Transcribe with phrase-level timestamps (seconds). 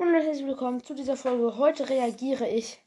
[0.00, 1.58] Und herzlich willkommen zu dieser Folge.
[1.58, 2.80] Heute reagiere ich.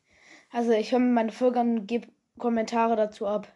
[0.52, 2.08] Also ich höre mir meine Folge an und gebe
[2.40, 3.48] Kommentare dazu ab.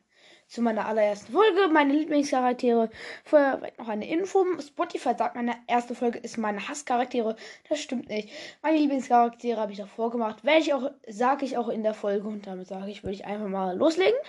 [0.48, 2.91] Zu meiner allerersten Folge, meine Lieblingscharaktere.
[3.23, 4.46] Vorher noch eine Info.
[4.59, 7.35] Spotify sagt, meine erste Folge ist meine Hasscharaktere.
[7.67, 8.29] Das stimmt nicht.
[8.62, 10.44] Meine Lieblingscharaktere habe ich davor gemacht.
[10.44, 12.28] Welche ich auch, sage ich auch in der Folge.
[12.28, 14.19] Und damit sage ich, würde ich einfach mal loslegen.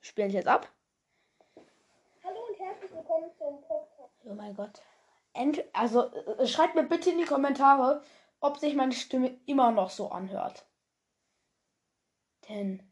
[0.00, 0.70] Spiele ich jetzt ab.
[2.22, 4.12] Hallo und herzlich willkommen zum Podcast.
[4.26, 4.80] Oh mein Gott.
[5.34, 6.04] Ent also
[6.38, 8.00] äh, schreibt mir bitte in die Kommentare,
[8.40, 10.66] ob sich meine Stimme immer noch so anhört.
[12.48, 12.82] Denn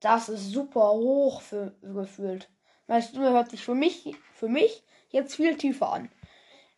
[0.00, 2.50] das ist super hoch für, gefühlt.
[2.86, 6.10] Meine Stimme hört sich für mich, für mich jetzt viel tiefer an.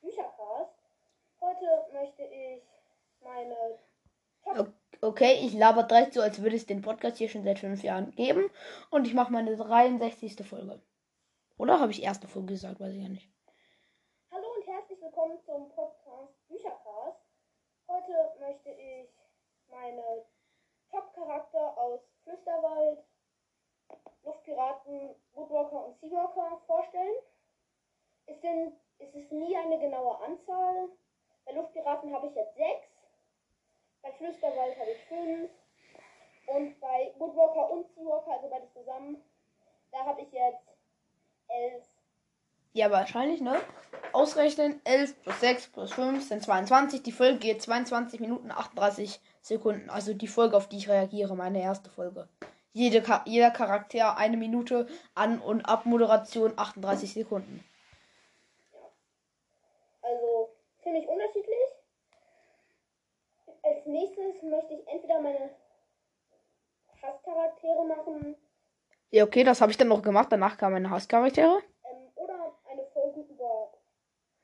[0.01, 0.73] Büchercast.
[1.41, 2.62] Heute möchte ich
[3.21, 3.79] meine
[4.43, 7.85] Top Okay, ich laber direkt so, als würde es den Podcast hier schon seit fünf
[7.85, 8.51] Jahren geben.
[8.91, 10.45] Und ich mache meine 63.
[10.45, 10.82] Folge.
[11.57, 12.80] Oder habe ich erste Folge gesagt?
[12.80, 13.29] Weiß ich ja nicht.
[14.32, 15.88] Hallo und herzlich willkommen zum Podcast.
[18.09, 19.09] Heute möchte ich
[19.69, 20.25] meine
[20.91, 23.05] Top-Charakter aus Flüsterwald,
[24.23, 27.16] Luftpiraten, Woodwalker und Seawalker vorstellen.
[28.24, 30.88] Es, sind, es ist nie eine genaue Anzahl.
[31.45, 32.88] Bei Luftpiraten habe ich jetzt sechs.
[34.01, 35.51] Bei Flüsterwald habe ich fünf.
[36.47, 39.23] Und bei Woodwalker und Seawalker, also beides zusammen,
[39.93, 40.66] da habe ich jetzt
[41.49, 41.98] elf.
[42.79, 43.60] Ja, wahrscheinlich, ne?
[44.12, 47.02] Ausrechnen 11 plus 6 plus 5 sind 22.
[47.02, 49.90] Die Folge geht 22 Minuten 38 Sekunden.
[49.90, 52.29] Also die Folge, auf die ich reagiere, meine erste Folge.
[52.73, 57.65] Jede, jeder Charakter eine Minute an und ab Moderation 38 Sekunden.
[60.01, 61.57] Also ziemlich unterschiedlich.
[63.65, 65.50] Als nächstes möchte ich entweder meine
[67.03, 68.37] Hasscharaktere machen
[69.10, 70.28] Ja, okay, das habe ich dann noch gemacht.
[70.31, 71.60] Danach kamen meine Hasscharaktere.
[71.91, 73.72] ähm, oder eine Folge über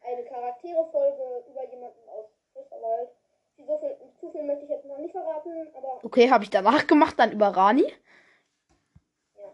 [0.01, 0.25] eine
[0.73, 2.27] Charakterefolge über jemanden aus.
[3.57, 6.51] Die so viel, zu viel möchte ich jetzt noch nicht verraten, aber Okay, habe ich
[6.51, 7.85] danach gemacht, dann über Rani.
[9.37, 9.45] ja.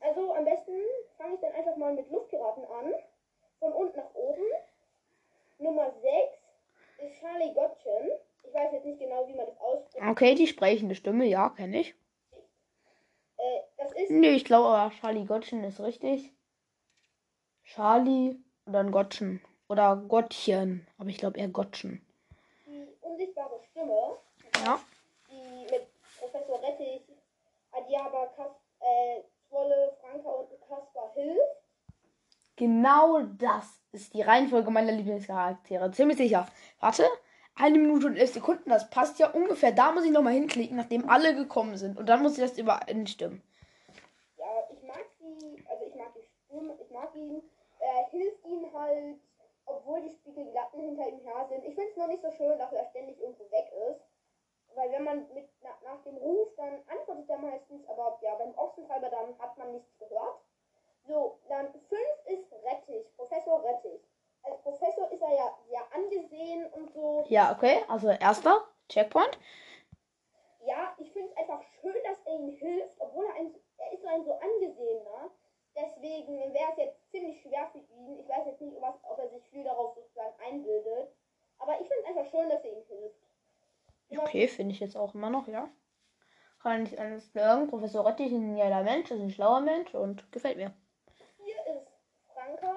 [0.00, 0.72] Also am besten
[1.18, 2.94] fange ich dann einfach mal mit Luftpiraten an.
[3.58, 4.42] Von unten nach oben.
[5.58, 8.10] Nummer 6 ist Charlie Gottchen.
[8.44, 10.06] Ich weiß jetzt nicht genau, wie man das ausspricht.
[10.06, 11.94] Okay, die sprechende Stimme, ja, kenne ich.
[13.38, 16.30] Äh, das ist Nee, ich glaube, Charlie Gottchen ist richtig.
[17.64, 19.40] Charlie und dann Gottchen.
[19.68, 20.86] Oder Gottchen.
[20.98, 22.04] Aber ich glaube eher Gottchen.
[22.66, 24.16] die unsichtbare Stimme.
[24.64, 24.80] Ja.
[25.30, 25.86] die mit
[26.18, 27.02] Professor Rettich,
[27.72, 31.40] Adiaba, Kas äh, Zwolle, Franka und Kaspar hilft.
[32.56, 35.90] Genau das ist die Reihenfolge meiner Lieblingscharaktere.
[35.92, 36.46] Ziemlich sicher.
[36.80, 37.04] Warte.
[37.56, 39.70] Eine Minute und elf Sekunden, das passt ja ungefähr.
[39.70, 41.96] Da muss ich nochmal hinklicken, nachdem alle gekommen sind.
[41.96, 43.42] Und dann muss ich das übereinstimmen.
[44.36, 47.42] Ja, ich mag die, also ich mag die Stimme, ich mag ihn.
[47.78, 49.20] Er hilft ihm halt,
[49.66, 51.64] obwohl die Spiegelglatten hinter ihm her sind.
[51.64, 54.00] Ich finde es noch nicht so schön, dass er ständig irgendwo weg ist.
[54.74, 58.56] Weil wenn man mit na, nach dem Ruf, dann antwortet er meistens, aber ja, beim
[58.58, 60.40] Ochsentreiber dann hat man nichts gehört.
[61.06, 61.82] So, dann 5
[62.26, 64.02] ist Rettich, Professor Rettich.
[64.42, 67.24] Als Professor ist er ja sehr angesehen und so.
[67.28, 67.84] Ja, okay.
[67.88, 69.38] Also erster Checkpoint.
[70.66, 74.02] Ja, ich finde es einfach schön, dass er ihm hilft, obwohl er ein, er ist
[74.02, 75.30] so ein so angesehener.
[75.76, 78.20] Deswegen wäre es jetzt ziemlich schwer für ihn.
[78.20, 81.08] Ich weiß jetzt nicht, ob er sich viel darauf sozusagen einbildet.
[81.58, 83.24] Aber ich finde es einfach schön, dass er ihm hilft.
[84.16, 85.68] Okay, finde ich jetzt auch immer noch, ja.
[86.62, 87.68] Kann ich anders sagen.
[87.68, 90.72] Professor Rettich ist ein geiler Mensch, ist ein schlauer Mensch und gefällt mir.
[91.44, 91.88] Hier ist
[92.32, 92.74] Franka.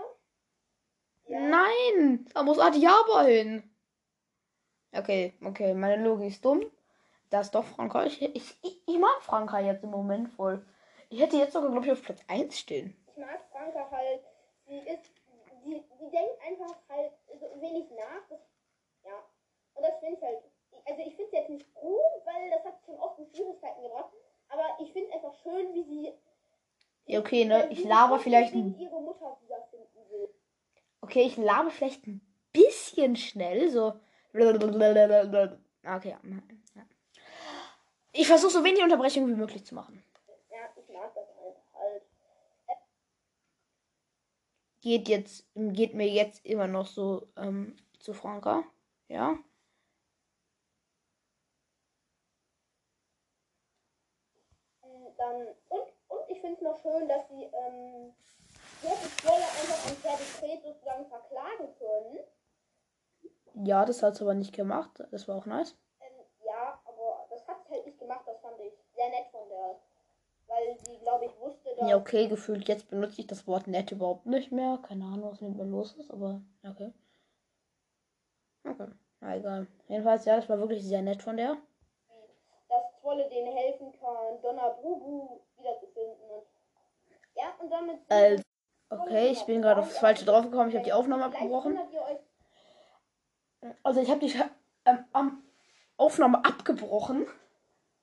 [1.28, 3.64] Ja, Nein, da muss Adiaba hin.
[4.92, 6.66] Okay, okay, meine Logik ist dumm.
[7.30, 8.06] Das ist doch Franka.
[8.06, 10.66] Ich, ich, ich, ich mag Franka jetzt im Moment voll.
[11.10, 12.96] Ich hätte jetzt sogar, glaube ich, auf Platz 1 stehen.
[13.08, 14.22] ich mag Franka halt.
[14.68, 15.12] Sie ist,
[15.64, 18.28] die, die denkt einfach halt so wenig nach.
[18.30, 18.40] Das,
[19.06, 19.24] ja.
[19.76, 20.44] Und das finde ich halt,
[20.86, 24.12] also ich finde es jetzt nicht gut, weil das hat schon oft in Schwierigkeiten gebracht.
[24.50, 26.14] Aber ich finde es einfach schön, wie sie
[27.06, 27.70] Ja, okay, ne?
[27.72, 30.30] Ich sie laber vielleicht ein ihre Mutter wiederfinden will.
[31.02, 34.00] Okay, ich labe vielleicht ein bisschen schnell, so.
[34.34, 36.20] Okay, ja.
[38.12, 40.04] Ich versuche so wenig Unterbrechungen wie möglich zu machen.
[40.50, 42.04] Ja, ich mag das einfach halt.
[44.82, 48.64] Geht jetzt, geht mir jetzt immer noch so ähm, zu Franka.
[49.08, 49.38] Ja.
[54.84, 58.14] Ähm, Dann, und, und ich finde es noch schön, dass sie ähm,
[58.84, 62.20] Wolle einfach an per Dekret sozusagen verklagen können.
[63.66, 65.04] Ja, das hat sie aber nicht gemacht.
[65.12, 65.76] Das war auch nice.
[66.00, 69.50] Ähm, ja, aber das hat sie halt nicht gemacht, das fand ich sehr nett von
[69.50, 69.80] der.
[70.48, 71.67] Weil sie, glaube ich, wusste.
[71.80, 74.80] Ja, okay, gefühlt jetzt benutze ich das Wort nett überhaupt nicht mehr.
[74.82, 76.92] Keine Ahnung, was mit mir los ist, aber okay.
[78.64, 78.88] Okay.
[79.20, 79.68] Na egal.
[79.88, 81.58] Jedenfalls, ja, das war wirklich sehr nett von der.
[82.70, 86.42] dass Zwolle denen helfen kann, Donna Brubu wiederzufinden.
[87.36, 88.00] Ja, und damit.
[88.10, 88.44] wir-
[88.90, 90.70] okay, ich bin gerade aufs Falsche draufgekommen.
[90.70, 91.78] Ich habe die Aufnahme abgebrochen.
[93.84, 94.34] Also ich habe die
[94.86, 95.44] ähm,
[95.98, 97.28] Aufnahme abgebrochen.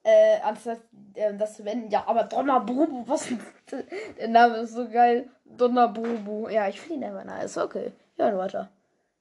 [0.04, 0.80] Äh, anstatt
[1.14, 1.90] ähm, das zu wenden.
[1.90, 3.28] Ja, aber Donnerbrubu, was?
[4.18, 5.30] Der Name ist so geil.
[5.44, 6.48] Donnerbrubu.
[6.48, 7.56] Ja, ich finde ihn einfach nice.
[7.56, 7.92] Okay.
[8.16, 8.68] Ja, dann weiter.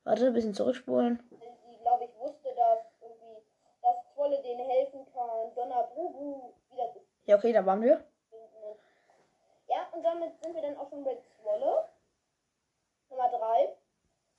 [0.03, 1.24] Warte, ein bisschen zurückspulen.
[1.30, 3.41] sie, glaube ich, wusste, dass irgendwie,
[3.81, 7.07] dass Zwolle denen helfen kann, Donna Brubu wiederzufinden.
[7.25, 8.03] Ja, okay, da waren wir.
[8.31, 8.77] Und
[9.68, 11.85] ja, und damit sind wir dann auch schon bei Zwolle.
[13.09, 13.75] Nummer 3.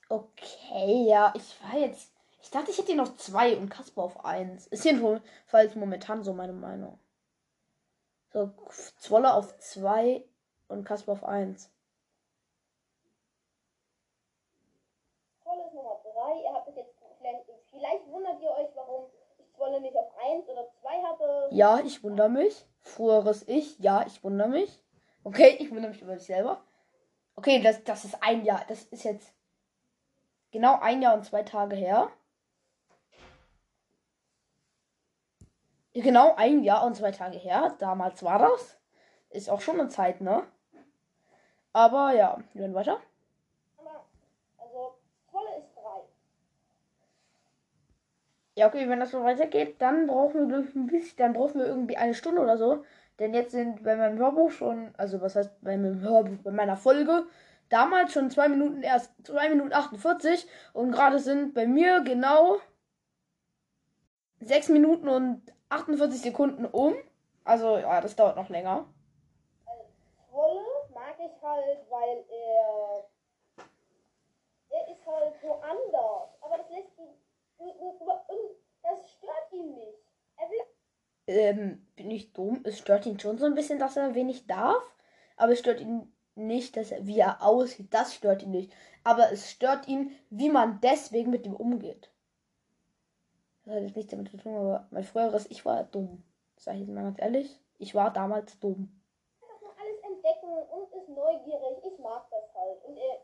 [0.09, 2.14] Okay, ja, ich war jetzt.
[2.45, 4.67] Ich dachte, ich hätte hier noch zwei und Kasper auf eins.
[4.67, 6.99] Ist jedenfalls momentan so meine Meinung.
[8.31, 8.51] So,
[8.99, 10.23] Zwolle auf zwei
[10.67, 11.71] und Kasper auf eins.
[15.41, 16.41] Zwolle ist Nummer 3.
[16.43, 19.05] Ihr habt es jetzt vielleicht, vielleicht wundert ihr euch, warum
[19.39, 21.47] ich Zwolle nicht auf 1 oder 2 habe.
[21.49, 22.63] Ja, ich wundere mich.
[22.81, 24.79] Früheres Ich, ja, ich wundere mich.
[25.23, 26.61] Okay, ich wundere mich über mich selber.
[27.35, 28.63] Okay, das, das ist ein Jahr.
[28.67, 29.33] Das ist jetzt
[30.51, 32.11] genau ein Jahr und zwei Tage her.
[35.95, 37.73] Genau ein Jahr und zwei Tage her.
[37.79, 38.77] Damals war das.
[39.29, 40.43] Ist auch schon eine Zeit, ne?
[41.71, 42.99] Aber ja, wir werden weiter.
[43.77, 44.05] Aber,
[44.57, 44.95] also,
[45.29, 45.81] Zwolle ist 3.
[48.55, 51.95] Ja, okay, wenn das so weitergeht, dann brauchen wir ein bisschen, dann brauchen wir irgendwie
[51.95, 52.83] eine Stunde oder so.
[53.19, 56.75] Denn jetzt sind bei meinem Hörbuch schon, also was heißt bei meinem Hörbuch, bei meiner
[56.75, 57.25] Folge,
[57.69, 62.57] damals schon 2 Minuten erst, 2 Minuten 48 und gerade sind bei mir genau
[64.41, 66.95] 6 Minuten und 48 Sekunden um.
[67.43, 68.87] Also ja, das dauert noch länger.
[70.29, 70.63] Zwolle
[70.93, 73.09] mag ich halt, weil er.
[74.69, 76.29] Er ist halt so anders.
[76.41, 77.13] Aber das lässt ihn.
[78.81, 79.99] Das stört ihn nicht.
[80.37, 80.59] Er will.
[81.27, 82.61] Ähm, bin ich dumm?
[82.65, 84.83] Es stört ihn schon so ein bisschen, dass er wenig darf.
[85.37, 87.93] Aber es stört ihn nicht, dass er, wie er aussieht.
[87.93, 88.73] Das stört ihn nicht.
[89.03, 92.11] Aber es stört ihn, wie man deswegen mit ihm umgeht.
[93.65, 96.23] Das hat jetzt nichts damit zu tun, aber mein früheres Ich war dumm.
[96.57, 97.59] Sag ich jetzt mal ganz ehrlich.
[97.79, 99.01] Ich war damals dumm.
[99.41, 101.77] einfach nur alles entdecken und ist neugierig.
[101.83, 102.83] Ich mag das halt.
[102.85, 103.17] Und er.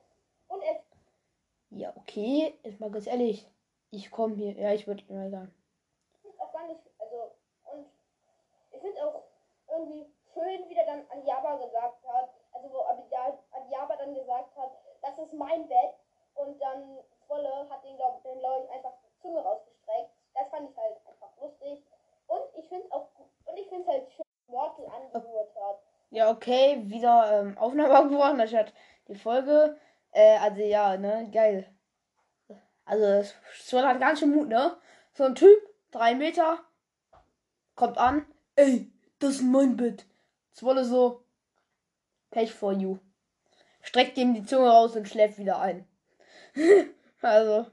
[0.48, 0.82] Und er
[1.70, 2.58] Ja, okay.
[2.64, 3.48] Jetzt mal ganz ehrlich.
[3.92, 4.54] Ich komme hier.
[4.54, 5.54] Ja, ich würde mal sagen.
[6.22, 6.82] findet auch gar nicht.
[6.98, 7.32] Also.
[7.72, 7.86] Und
[8.72, 9.24] ich finde auch
[9.70, 12.30] irgendwie schön, wie der dann Adiaba gesagt hat.
[12.52, 14.72] Also, wo Abida- Adiaba dann gesagt hat,
[15.02, 15.94] das ist mein Bett.
[16.34, 16.98] Und dann
[17.28, 20.12] Zwolle hat den, glaube glaub ich, einfach die Zunge rausgestreckt.
[20.34, 21.84] Das fand ich halt einfach lustig.
[22.28, 23.08] Und ich finde auch.
[23.46, 25.80] Und ich finde halt schön, wie Mörtel angerührt hat.
[26.12, 26.82] Ja, okay.
[26.86, 28.38] Wieder ähm, Aufnahme abgebrochen.
[28.38, 28.74] Das hat
[29.08, 29.78] die Folge.
[30.12, 31.30] Äh, also ja, ne?
[31.32, 31.68] Geil.
[32.86, 34.76] Also, Swan hat ganz schön Mut, ne?
[35.14, 35.58] So ein Typ,
[35.92, 36.60] drei Meter,
[37.76, 38.26] kommt an.
[38.56, 40.06] Ey, das ist mein Bett.
[40.52, 41.24] Zwolle so.
[42.32, 42.98] Pech for you.
[43.82, 45.88] Streckt ihm die Zunge raus und schläft wieder ein.
[47.22, 47.72] also, Also,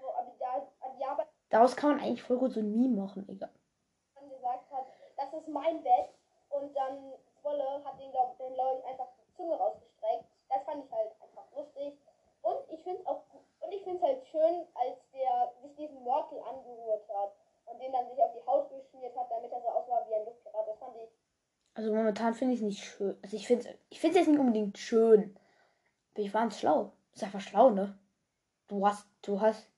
[0.00, 3.50] wo Abida- Adiaba daraus kann man eigentlich voll gut so ein Meme machen, egal.
[4.14, 4.86] gesagt hat,
[5.16, 6.08] das ist mein Bett.
[6.48, 10.24] Und dann Zwolle hat den, glaub ich, einfach die Zunge rausgestreckt.
[10.48, 11.98] Das fand ich halt einfach lustig.
[12.42, 13.22] Und ich finde auch
[13.60, 17.32] und ich finde es halt schön, als der sich diesen Mörtel angerührt hat
[17.66, 20.24] und den dann sich auf die Haut geschmiert hat, damit er so aussah wie ein
[20.24, 20.66] Luftpirat.
[20.66, 21.10] Das fand ich.
[21.74, 23.16] Also momentan finde ich es nicht schön.
[23.22, 25.38] Also ich finde es ich find's jetzt nicht unbedingt schön.
[26.12, 26.92] Aber ich war schlau.
[27.12, 27.96] Ist einfach schlau, ne?
[28.66, 29.68] Du hast, du hast,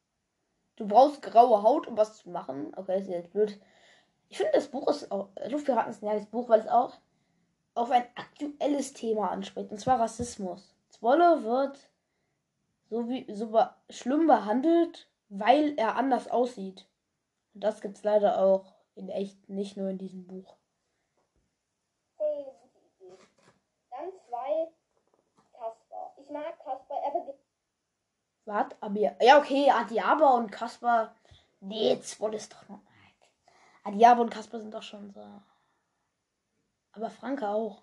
[0.83, 2.73] du brauchst graue Haut, um was zu machen.
[2.77, 3.61] Okay, ist jetzt blöd.
[4.29, 6.95] Ich finde, das Buch ist auch, Luftpiraten ist ein geiles Buch, weil es auch
[7.75, 9.71] auf ein aktuelles Thema anspricht.
[9.71, 10.75] Und zwar Rassismus.
[10.89, 11.91] Zwolle wird
[12.91, 16.87] so wie, so be schlimm behandelt, weil er anders aussieht.
[17.55, 20.57] Und das gibt's leider auch in echt, nicht nur in diesem Buch.
[23.91, 24.69] Dann zwei
[25.53, 26.13] Kasper.
[26.17, 27.42] Ich mag Kasper, er beginnt
[28.45, 31.15] Wart, aber ja, okay, Adiaba und Kasper.
[31.61, 32.81] Nee, Zwoll ist doch noch.
[33.85, 35.25] Adiaba und Kasper sind doch schon so.
[36.93, 37.83] Aber Franke auch.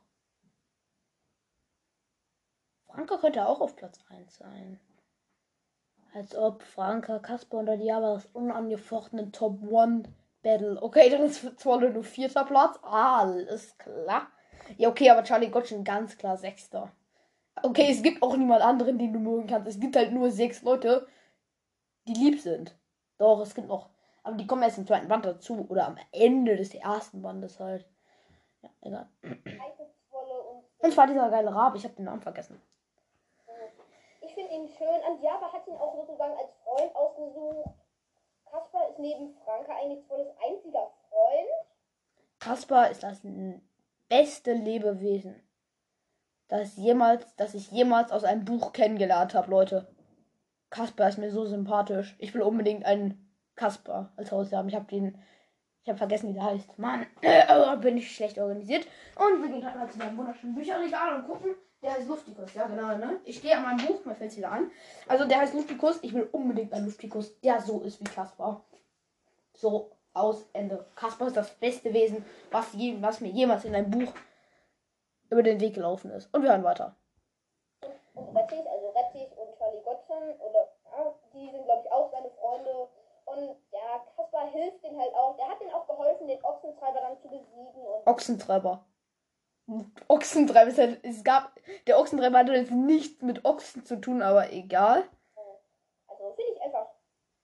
[2.88, 4.80] Franke könnte auch auf Platz 1 sein.
[6.14, 10.10] Als ob Franke, Kasper und Adiaba das unangefochtene Top 1
[10.42, 10.82] Battle.
[10.82, 12.80] Okay, dann ist Zwolle nur vierter Platz.
[12.82, 14.28] Alles klar.
[14.78, 16.92] Ja, okay, aber Charlie Gottschen ganz klar sechster.
[17.64, 19.68] Okay, es gibt auch niemand anderen, den du mögen kannst.
[19.68, 21.08] Es gibt halt nur sechs Leute,
[22.08, 22.78] die lieb sind.
[23.18, 23.90] Doch, es gibt noch.
[24.24, 25.66] Aber die kommen erst im zweiten Band dazu.
[25.70, 27.86] Oder am Ende des ersten Bandes halt.
[28.62, 29.10] Ja, egal.
[30.80, 31.78] Und zwar dieser geile Rabe.
[31.78, 32.62] Ich habe den Namen vergessen.
[34.22, 35.02] Ich finde ihn schön.
[35.08, 37.70] Andiaba hat ihn auch sozusagen als Freund ausgesucht.
[38.46, 41.50] Kasper ist neben Franke eigentlich Zwolles einziger Freund.
[42.40, 43.22] Kaspar ist das
[44.08, 45.42] beste Lebewesen,
[46.50, 49.88] das jemals, das ich jemals aus einem Buch kennengelernt habe, Leute.
[50.70, 52.16] Kaspar ist mir so sympathisch.
[52.20, 54.68] Ich will unbedingt einen Kaspar als Haustier haben.
[54.68, 55.18] Ich habe den,
[55.84, 56.78] ich habe vergessen, wie der heißt.
[56.78, 58.88] Mann, äh, bin ich schlecht organisiert.
[59.16, 61.56] Und wir gehen halt mal zu meinem wunderschönen Bücherregal und gucken.
[61.82, 63.22] Der heißt Luftikus, ja genau, ne?
[63.24, 64.70] Ich stehe an meinem Buch, mir fällt es wieder an.
[65.08, 66.00] Also der heißt Luftikus.
[66.02, 68.66] Ich will unbedingt einen Luftikus, der so ist wie Kaspar.
[69.54, 70.86] So aus Ende.
[70.96, 74.12] Kaspar ist das beste Wesen, was, je, was mir jemals in einem Buch
[75.30, 76.34] über den Weg gelaufen ist.
[76.34, 76.96] Und wir hören weiter.
[78.14, 82.30] Und Rettich, also Rettich und Charlie Gottchen, oder ja, die sind, glaube ich, auch seine
[82.32, 82.88] Freunde.
[83.26, 85.36] Und ja, Kaspar hilft denen halt auch.
[85.38, 87.86] Der hat denen auch geholfen, den Ochsentreiber dann zu besiegen.
[87.86, 88.86] Und Ochsentreiber.
[90.08, 91.54] Ochsentreiber ist halt, es gab,
[91.86, 95.04] der Ochsentreiber hatte jetzt nichts mit Ochsen zu tun, aber egal.
[96.08, 96.88] also finde ich einfach,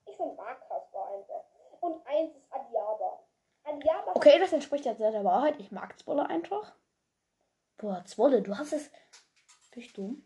[0.06, 1.44] ich finde mag Kaspar einfach.
[1.82, 3.20] Und eins ist Adiaba.
[3.64, 5.60] Adiaba Okay, das entspricht jetzt der Wahrheit.
[5.60, 6.76] Ich mag Zwolle einfach.
[7.78, 8.90] Boah, Zwolle, du hast es.
[9.72, 10.24] Bist dumm?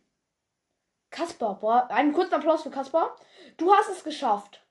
[1.09, 3.15] Kaspar, boah, einen kurzen Applaus für Kaspar.
[3.57, 4.63] Du hast es geschafft.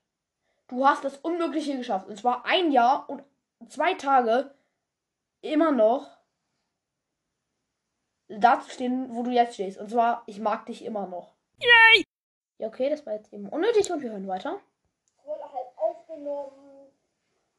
[0.67, 2.07] Du hast das Unmögliche geschafft.
[2.07, 3.23] Und zwar ein Jahr und
[3.67, 4.55] zwei Tage
[5.41, 6.09] immer noch
[8.29, 9.79] da zu stehen, wo du jetzt stehst.
[9.79, 11.35] Und zwar, ich mag dich immer noch.
[11.57, 12.05] Yay!
[12.59, 14.59] Ja, okay, das war jetzt eben unnötig und wir hören weiter.
[15.21, 16.91] Zwolle halt aufgenommen.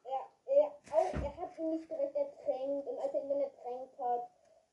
[0.04, 2.86] Er, er, er hat ihn nicht direkt ertränkt.
[2.86, 4.30] Und als er ihn dann ertränkt hat.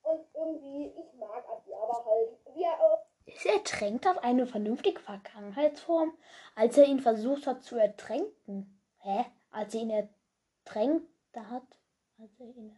[0.08, 2.30] Und irgendwie, ich mag Adiaba halt.
[2.56, 6.14] Wie er auch Ist ertränkt hat eine vernünftige Vergangenheitsform,
[6.56, 8.80] als er ihn versucht hat zu ertränken.
[9.00, 9.26] Hä?
[9.52, 11.64] Als er ihn ertränkt hat?
[12.20, 12.76] Als er ihn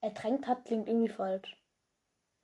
[0.00, 1.56] ertränkt hat, klingt irgendwie falsch.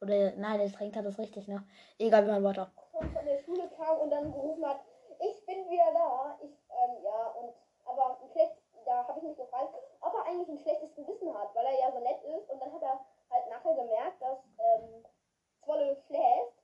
[0.01, 1.67] Oder nein, ertränkt hat ist richtig, ne?
[1.99, 2.71] Egal, wir hören weiter.
[2.93, 4.81] von der Schule kam und dann gerufen hat,
[5.19, 6.39] ich bin wieder da.
[6.41, 7.53] Ich, ähm, ja, und
[7.85, 8.53] aber schlecht,
[8.85, 11.91] da habe ich mich gefragt, ob er eigentlich ein schlechtes Gewissen hat, weil er ja
[11.91, 13.01] so nett ist und dann hat er
[13.31, 15.05] halt nachher gemerkt, dass ähm,
[15.65, 16.59] Zwolle schläft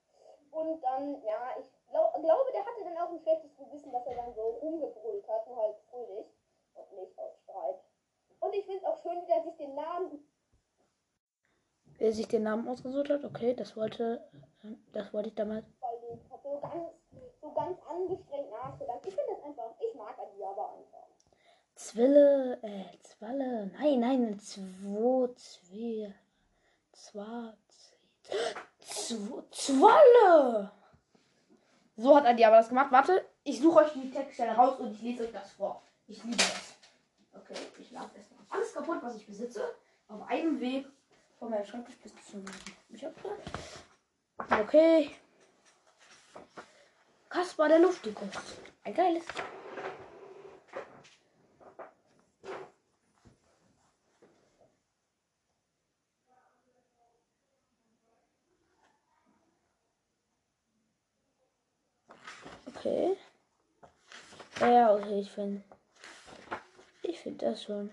[0.51, 4.15] und dann, ja, ich glaub, glaube, der hatte dann auch ein schlechtes Gewissen, dass er
[4.15, 6.27] dann so rumgebrüllt hat, nur halt fröhlich
[6.75, 7.81] und nicht aus Streit.
[8.41, 10.29] Und ich finde es auch schön, wie er sich den Namen
[11.99, 14.29] Wer sich den Namen ausgesucht hat, okay, das wollte,
[14.93, 15.65] das wollte ich damals.
[15.79, 16.91] überlegt hat, so ganz,
[17.41, 19.07] so ganz angestrengt nachgedacht.
[19.07, 21.07] Ich finde das einfach, ich mag Adiaba einfach.
[21.77, 26.13] Zwille, äh, Zwalle, nein, nein, zwo, zwe,
[26.95, 27.55] zwa,
[28.81, 30.71] zw, Zwalle!
[31.97, 32.91] So hat Adi aber das gemacht.
[32.91, 35.83] Warte, ich suche euch die Textstelle raus und ich lese euch das vor.
[36.09, 36.75] Ich liebe das.
[37.33, 39.75] Okay, ich lade erstmal alles kaputt, was ich besitze.
[40.09, 40.87] Auf einem Weg
[41.39, 42.45] von meinem Schreibtisch bis zum
[42.89, 43.41] Bücherplatz.
[44.51, 45.11] Okay.
[47.29, 48.29] Kaspar der Luftikus.
[48.85, 49.25] Ein geiles.
[62.85, 63.17] Okay.
[64.61, 65.63] Ja, okay, ich finde.
[67.03, 67.91] Ich finde das schon.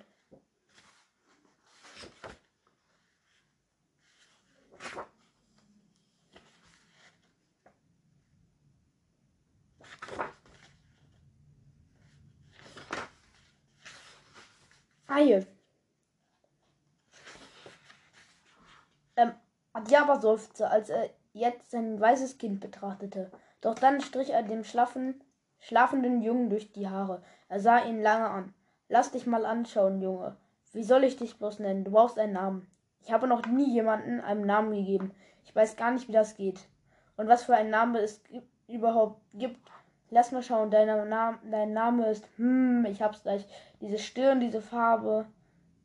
[15.07, 15.47] Haie.
[19.15, 19.31] Ähm,
[19.71, 23.31] Adiaba seufzte, als er jetzt sein weißes Kind betrachtete.
[23.61, 25.23] Doch dann strich er dem schlaffen,
[25.59, 27.23] schlafenden Jungen durch die Haare.
[27.47, 28.53] Er sah ihn lange an.
[28.89, 30.35] Lass dich mal anschauen, Junge.
[30.73, 31.83] Wie soll ich dich bloß nennen?
[31.83, 32.67] Du brauchst einen Namen.
[33.03, 35.13] Ich habe noch nie jemanden einen Namen gegeben.
[35.43, 36.67] Ich weiß gar nicht, wie das geht.
[37.17, 38.21] Und was für einen Namen es
[38.67, 39.59] überhaupt gibt.
[40.09, 40.71] Lass mal schauen.
[40.71, 42.27] Dein Name, dein Name ist.
[42.37, 43.45] Hm, ich hab's gleich.
[43.79, 45.25] Diese Stirn, diese Farbe,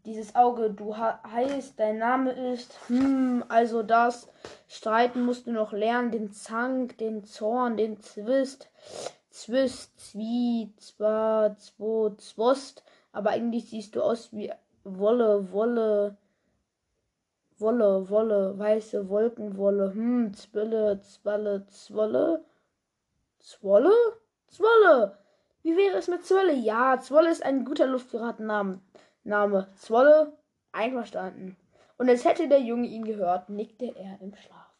[0.06, 0.70] dieses Auge.
[0.70, 2.78] Du heißt, dein Name ist.
[2.88, 4.28] Hm, also das.
[4.68, 6.10] Streiten musst du noch lernen.
[6.10, 8.70] Den Zank, den Zorn, den Zwist.
[9.30, 12.82] Zwist, Zwie, Zwar, Zwo, Zwost.
[13.12, 14.52] Aber eigentlich siehst du aus wie
[14.84, 16.16] Wolle, Wolle.
[17.58, 19.92] Wolle, Wolle, weiße Wolkenwolle.
[19.92, 22.44] Hm, Zwille, Zwalle, Zwolle.
[23.40, 23.92] Zwolle?
[24.48, 25.18] Zwolle!
[25.62, 26.52] Wie wäre es mit Zwolle?
[26.52, 28.80] Ja, Zwolle ist ein guter Luftpiratenname.
[29.26, 29.68] Name.
[29.76, 30.38] Zwolle?
[30.72, 31.56] Einverstanden.
[31.98, 34.70] Und als hätte der Junge ihn gehört, nickte er im Schlaf.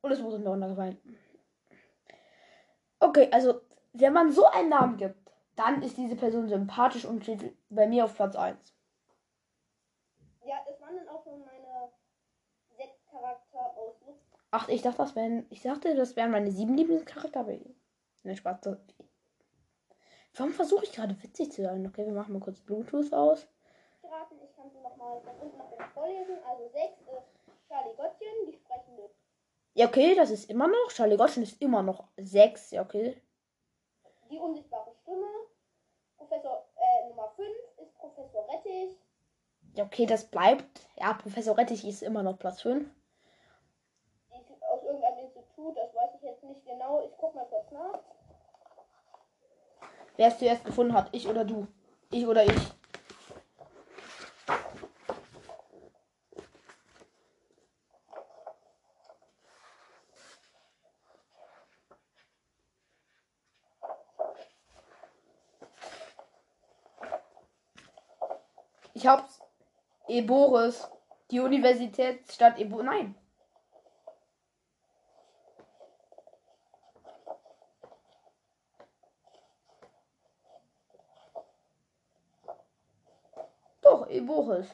[0.00, 0.98] Und es wurde mir runtergefallen.
[2.98, 3.60] Okay, also,
[3.92, 8.04] wenn man so einen Namen gibt, dann ist diese Person sympathisch und steht bei mir
[8.04, 8.74] auf Platz 1.
[10.44, 11.90] Ja, das waren dann auch so meine
[12.76, 13.94] sechs Charakter aus.
[14.52, 17.40] Ach, ich dachte, das wären, ich dachte, das wären meine sieben Lieblingscharakter.
[17.40, 17.56] Aber
[18.22, 18.60] ne, Spaß.
[18.62, 18.78] das-
[20.34, 21.86] Warum versuche ich gerade witzig zu sein?
[21.86, 23.46] Okay, wir machen mal kurz Bluetooth aus.
[24.02, 26.38] Ich kann sie nochmal von unten nach oben vorlesen.
[26.44, 29.10] Also 6 ist Charlie Gottchen, die sprechende.
[29.74, 30.88] Ja, okay, das ist immer noch.
[30.88, 32.70] Charlie Gottchen ist immer noch 6.
[32.72, 33.20] Ja, okay.
[34.30, 35.26] Die unsichtbare Stimme.
[36.16, 38.96] Professor äh, Nummer 5 ist Professor Rettich.
[39.74, 40.88] Ja, okay, das bleibt.
[40.96, 42.88] Ja, Professor Rettich ist immer noch Platz 5.
[44.30, 47.04] Die, aus irgendeinem Institut, das weiß ich jetzt nicht genau.
[47.04, 48.00] Ich guck mal kurz nach.
[50.16, 51.66] Wer es zuerst gefunden hat, ich oder du?
[52.10, 52.52] Ich oder ich?
[69.00, 69.40] Ich hab's.
[70.08, 70.86] Eboris.
[71.30, 72.82] Die Universitätsstadt Ebo.
[72.82, 73.14] Nein.
[84.30, 84.66] Doch, Eboris.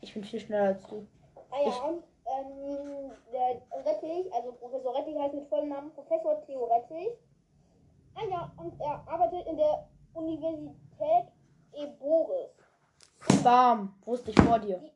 [0.00, 1.06] Ich bin viel schneller als du.
[1.50, 7.18] Ah ja, ähm, der Rettich, also Professor Rettich heißt mit vollem Namen Professor Theo Rettich.
[8.14, 11.32] Ah ja, und er arbeitet in der Universität
[11.72, 12.50] Eboris.
[13.42, 13.94] Bam.
[14.04, 14.87] Wusste ich vor dir.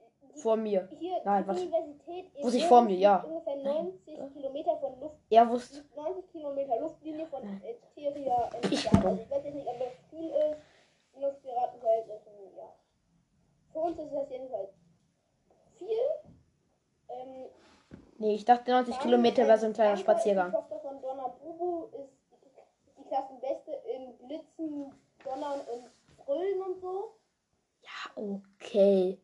[0.42, 0.88] Vor mir.
[0.98, 1.60] hier, Nein, die was?
[1.60, 3.22] Universität Wusste ich vor mir, ja.
[3.22, 5.84] ungefähr 90 Kilometer von Luft, Er wusste.
[5.94, 9.04] 90 Kilometer Luftlinie von Etheria Ich entfernt.
[9.06, 10.56] Also ich weiß jetzt nicht, ob das viel ist.
[11.14, 12.74] Die Luftpiratenverhältnissen, ja.
[13.72, 14.70] Für uns ist das jedenfalls
[15.78, 15.88] viel.
[17.08, 17.46] Ähm,
[18.18, 20.50] Nee, ich dachte 90 Kilometer wäre so ein kleiner Spaziergang.
[20.50, 22.12] Die Tochter von Donna Bubu ist
[22.98, 24.92] die Klassenbeste in Blitzen,
[25.24, 25.90] Donnern und
[26.24, 27.16] Brüllen und so.
[27.82, 29.20] Ja, okay.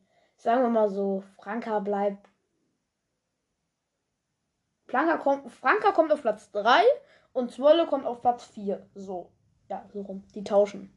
[0.48, 2.26] Sagen wir mal so, Franka bleibt.
[4.86, 6.84] Franka kommt, Franka kommt auf Platz 3
[7.34, 8.88] und Zwolle kommt auf Platz 4.
[8.94, 9.30] So.
[9.68, 10.26] Ja, so rum.
[10.34, 10.90] Die tauschen.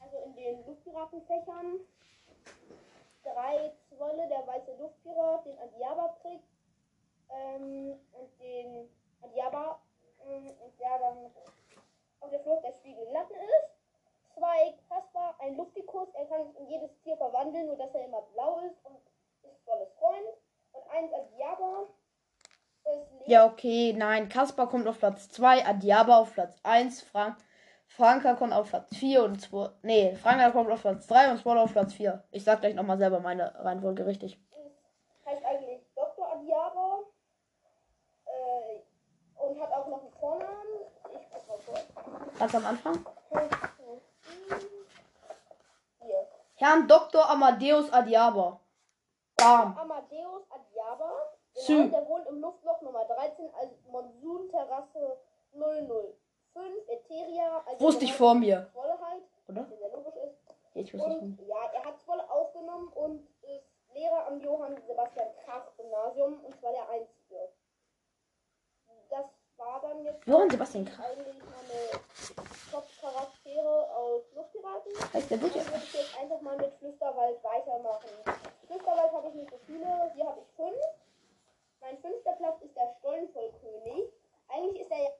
[0.00, 1.80] Also in den Luftpiratenfächern.
[3.24, 6.44] Drei Zwolle, der weiße Luftpirat, den Adiaba kriegt.
[7.28, 8.88] Ähm, und den
[9.20, 9.80] Adiaba,
[10.28, 11.26] ähm, und der dann
[12.20, 13.71] auf der Flucht der Spiegelglatten ist.
[14.42, 18.22] Zwei Kaspar, ein Luftikus, er kann sich in jedes Tier verwandeln, nur dass er immer
[18.34, 18.96] blau ist und
[19.48, 20.26] ist volles Freund.
[20.72, 21.86] Und eins Adiaba.
[23.26, 23.94] Ja, okay.
[23.96, 27.36] Nein, Kaspar kommt auf Platz 2, Adiaba auf Platz 1, Frank,
[27.86, 29.78] Franka kommt auf Platz 4 und Zwolle.
[29.82, 32.24] Nee, Franka kommt auf Platz 3 und Zwolle auf Platz 4.
[32.32, 34.40] Ich sag gleich nochmal selber meine Reihenfolge richtig.
[35.24, 36.26] heißt eigentlich Dr.
[36.32, 36.98] Adiaba
[38.24, 40.80] äh, und hat auch noch einen Vornamen.
[41.14, 42.38] Ich guck mal kurz.
[42.40, 43.06] Ganz am Anfang.
[43.30, 43.71] Hier.
[46.62, 47.28] Herrn Dr.
[47.28, 48.60] Amadeus Adiaba.
[49.36, 49.76] Bam.
[49.76, 51.10] Amadeus Adiaba.
[51.66, 55.18] Genau, der wohnt im Luftloch Nummer 13, also Monsunterrasse
[55.54, 57.62] 005, Etheria.
[57.66, 58.68] Also Wusste ich genau vor mir.
[58.72, 59.62] Zwolle halt, Oder?
[59.64, 60.36] der sehr logisch ist.
[60.74, 61.48] Ja, ich wusste es Und nicht.
[61.48, 66.72] ja, er hat Zwolle aufgenommen und ist Lehrer am Johann Sebastian Krach Gymnasium und zwar
[66.72, 67.21] der einzige.
[69.64, 71.04] War dann jetzt Johann Sebastian Krach.
[71.04, 72.02] eigentlich meine
[72.70, 74.92] Top-Charaktere aus Luftpiraten.
[75.14, 75.42] Heißt der ja.
[75.42, 78.10] Dann würde ich jetzt einfach mal mit Flüsterwald weitermachen.
[78.66, 80.12] Flüsterwald habe ich nicht so viele.
[80.14, 80.82] Hier habe ich fünf.
[81.80, 84.12] Mein fünfter Platz ist der Stollenvollkönig.
[84.48, 85.10] Eigentlich ist er ja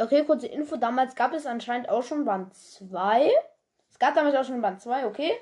[0.00, 0.76] Okay, kurze Info.
[0.76, 3.30] Damals gab es anscheinend auch schon Band 2.
[3.90, 5.32] Es gab damals auch schon Band 2, okay.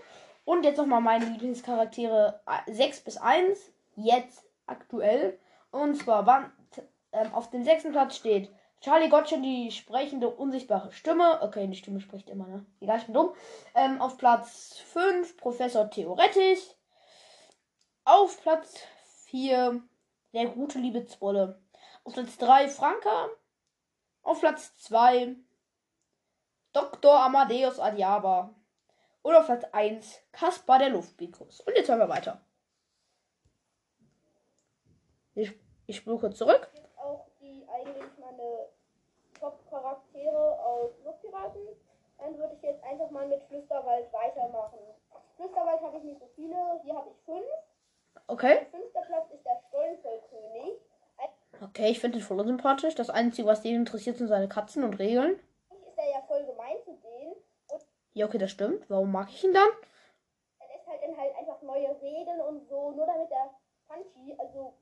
[0.44, 3.70] Und jetzt nochmal meine Lieblingscharaktere 6 bis 1.
[3.94, 5.38] Jetzt aktuell.
[5.70, 6.51] Und zwar Band,
[7.12, 11.42] ähm, auf dem sechsten Platz steht Charlie Gottchen, die sprechende, unsichtbare Stimme.
[11.42, 12.66] Okay, die Stimme spricht immer, ne?
[12.81, 13.35] Egal, ich bin dumm.
[13.75, 16.61] Ähm, auf Platz 5 Professor Theoretisch.
[18.05, 18.79] Auf Platz
[19.27, 19.83] 4
[20.33, 21.61] der gute liebe Zwolle.
[22.05, 23.29] Auf Platz 3 Franka.
[24.23, 25.35] Auf Platz 2
[26.73, 27.21] Dr.
[27.21, 28.55] Amadeus Adiaba.
[29.23, 31.61] Und auf Platz 1 Kaspar der Luftbikus.
[31.62, 32.40] Und jetzt hören wir weiter.
[35.35, 35.53] Ich,
[35.87, 36.71] ich spule kurz zurück.
[36.75, 38.68] jetzt auch die eigentlich meine
[40.18, 41.61] Top-Charaktere aus Luftpiraten.
[42.18, 44.78] Dann würde ich jetzt einfach mal mit Flüsterwald weitermachen.
[45.37, 46.57] Flüsterwald habe ich nicht so viele.
[46.83, 47.46] Hier habe ich fünf.
[48.26, 48.66] Okay.
[48.72, 50.81] Mein fünfter Platz ist der Stollenvollkönig.
[51.62, 52.94] Okay, ich finde den voll unsympathisch.
[52.94, 55.40] Das Einzige, was den interessiert, sind seine Katzen und Regeln.
[55.70, 57.33] Ist er ja voll gemein zu denen.
[57.68, 57.83] Und
[58.14, 58.88] Ja, okay, das stimmt.
[58.90, 59.68] Warum mag ich ihn dann?
[60.61, 62.90] er lässt halt dann halt einfach neue Regeln und so.
[62.92, 63.50] Nur damit der
[63.88, 64.74] Panchi, also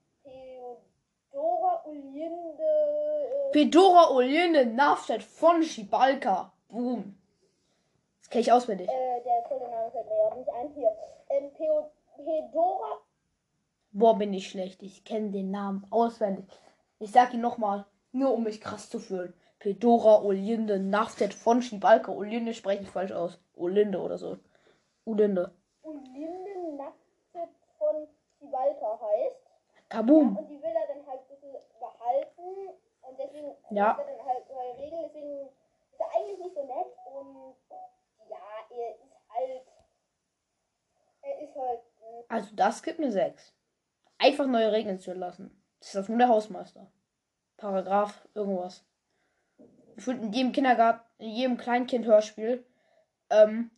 [1.36, 2.62] Theodora Ulinde.
[2.62, 6.50] Äh, Fedora Oline Naftet von Schibalka.
[6.68, 7.18] Boom.
[8.20, 8.88] Das kenne ich auswendig.
[8.88, 10.70] Äh, der Folgename fällt mir gerade nicht ein.
[10.74, 10.96] Hier.
[11.28, 11.50] Ähm,
[12.16, 13.00] Pedora.
[13.92, 14.82] Boah, bin ich schlecht.
[14.82, 16.46] Ich kenne den Namen auswendig.
[16.98, 19.34] Ich sag ihn nochmal, nur um mich krass zu fühlen.
[19.58, 22.12] Pedora Olinde Naftet von Schibalke.
[22.12, 23.38] Olinde spreche ich falsch aus.
[23.56, 24.38] Olinde oder so.
[25.04, 25.52] Ulinde.
[25.82, 29.46] Ulinde Naktet von Chivalka heißt.
[29.88, 30.36] Kaboom.
[30.36, 32.74] Und die will er dann halt ein bisschen behalten.
[33.02, 33.25] Und deswegen
[33.70, 33.94] Ja.
[33.98, 35.02] dann halt neue Regeln.
[35.06, 35.48] Deswegen
[35.92, 36.86] ist er eigentlich nicht so nett.
[37.14, 37.56] Und
[38.30, 38.36] ja,
[38.70, 39.66] er ist halt.
[41.22, 41.80] Er ist halt.
[42.00, 43.54] mh, Also das gibt mir 6.
[44.18, 45.62] Einfach neue Regeln zu lassen.
[45.80, 46.90] Das ist das nur der Hausmeister.
[47.56, 48.84] Paragraph irgendwas.
[49.96, 52.64] Ich würde in jedem Kindergarten, in jedem Kleinkind-Hörspiel,
[53.30, 53.70] ähm,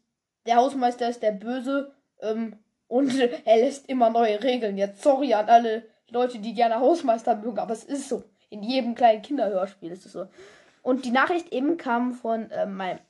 [0.46, 3.10] der Hausmeister ist der Böse, ähm, und
[3.44, 4.76] er lässt immer neue Regeln.
[4.78, 8.24] Jetzt sorry an alle Leute, die gerne Hausmeister mögen, aber es ist so.
[8.50, 10.26] In jedem kleinen Kinderhörspiel ist es so.
[10.82, 13.00] Und die Nachricht eben kam von ähm, meinem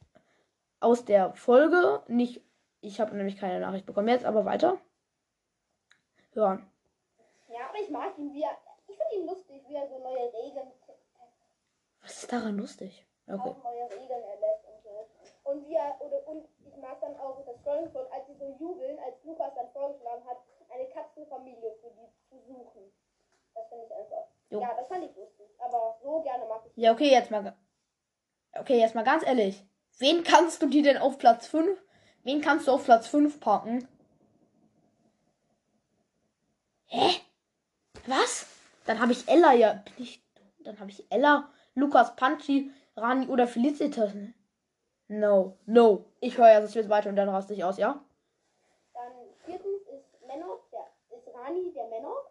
[0.80, 2.42] aus der Folge, nicht,
[2.80, 4.78] ich habe nämlich keine Nachricht bekommen jetzt, aber weiter.
[6.32, 6.70] Hören.
[7.48, 8.56] Ja, aber ich mag ihn, wie er.
[8.86, 10.70] Ich finde ihn lustig, wie er so neue Regeln.
[12.02, 13.04] Was ist daran lustig?
[13.26, 13.50] Okay.
[13.50, 15.08] Auch neue Regeln erlässt und so.
[15.50, 16.00] Und wie er.
[16.00, 19.68] Oder, und ich mag dann auch das Strongfold, als sie so jubeln, als Lukas dann
[19.72, 20.38] vorgeschlagen hat,
[20.70, 22.92] eine Katzenfamilie für die zu suchen.
[23.54, 24.28] Das finde ich einfach.
[24.50, 24.60] Jo.
[24.60, 25.46] Ja, das fand ich lustig.
[25.58, 27.56] Aber so gerne mag ich Ja, okay, jetzt mal.
[28.52, 29.62] Okay, jetzt mal ganz ehrlich.
[29.98, 31.80] Wen kannst du dir denn auf Platz 5?
[32.22, 33.86] Wen kannst du auf Platz 5 packen?
[36.86, 37.20] Hä?
[38.06, 38.46] Was?
[38.86, 39.82] Dann habe ich Ella ja.
[39.96, 40.46] Bin ich dumm?
[40.64, 44.12] Dann habe ich Ella, Lukas, Panchi, Rani oder Felicitas.
[45.08, 46.04] No, no.
[46.20, 48.02] Ich höre ja das jetzt weiter und dann raste ich aus, ja?
[48.94, 49.12] Dann
[49.44, 52.30] viertens ist Menok, der ist Rani, der Menok.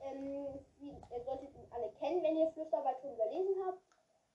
[0.00, 0.58] Ähm,
[1.12, 3.78] ihr solltet ihn alle kennen, wenn ihr Flüsterwald schon überlesen habt.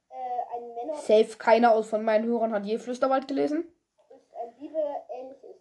[0.09, 3.67] Äh, ein Menok Safe, keiner aus von meinen Hörern hat je Flüsterwald gelesen.
[4.09, 5.57] ist ein Liebe-ähnliches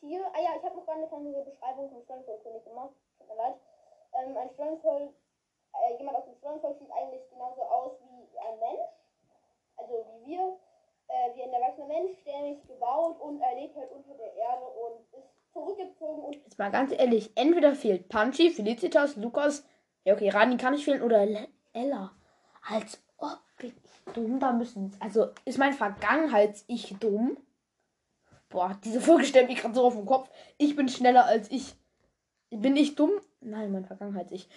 [0.00, 0.20] Tier.
[0.34, 2.94] Ah ja, ich habe noch gar eine kleine Beschreibung vom Stollenvollkönig gemacht.
[3.18, 3.54] Tut mir leid.
[4.14, 5.14] Ähm, ein Stollenvoll,
[5.74, 8.88] äh, jemand aus dem Stollenvolk sieht eigentlich genauso aus wie ein Mensch.
[9.76, 10.58] Also wie wir.
[11.10, 15.18] Äh, wie ein erwachsener Mensch, stämmig gebaut und er lebt halt unter der Erde und
[15.18, 19.64] ist zurückgezogen und Jetzt mal ganz ehrlich, entweder fehlt Punchy, Felicitas, Lukas,
[20.04, 21.26] ja okay, Rani kann nicht fehlen, oder
[21.72, 22.12] Ella.
[22.68, 24.96] Als ob bin ich dumm, da müssen.
[25.00, 27.36] Also ist mein Vergangenheits-Ich dumm?
[28.48, 30.30] Boah, diese Folge stellt mich gerade so auf den Kopf.
[30.56, 31.74] Ich bin schneller als ich.
[32.50, 33.10] Bin ich dumm?
[33.40, 34.48] Nein, mein Vergangenheits-Ich.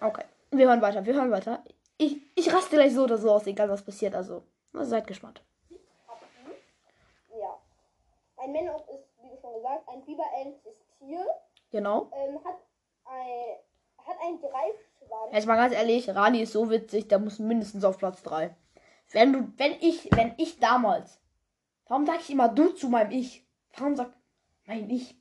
[0.00, 1.64] Okay, wir hören weiter, wir hören weiter.
[1.96, 4.42] Ich, ich raste gleich so oder so aus, egal was passiert, also
[4.72, 5.42] na, seid gespannt.
[7.30, 7.58] ja.
[8.36, 11.24] Ein Menok ist, wie schon gesagt, ein fieberähnliches Tier.
[11.70, 12.10] Genau.
[12.14, 12.56] Ähm, hat
[13.04, 13.56] ein,
[14.06, 15.32] hat einen Greifschwanz.
[15.32, 18.54] Jetzt mal ganz ehrlich, Rani ist so witzig, der muss mindestens auf Platz 3.
[19.12, 21.20] Wenn du, wenn ich, wenn ich damals,
[21.86, 23.46] warum sag ich immer du zu meinem Ich?
[23.76, 24.14] Warum sagt
[24.66, 25.18] mein Ich?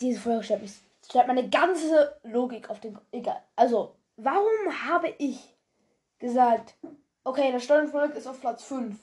[0.00, 0.74] Diese Folge stellt, mich,
[1.04, 2.98] stellt meine ganze Logik auf den.
[3.10, 3.42] Egal.
[3.56, 5.56] Also, warum habe ich
[6.18, 6.74] gesagt,
[7.24, 8.96] okay, das Stollenvolk ist auf Platz 5?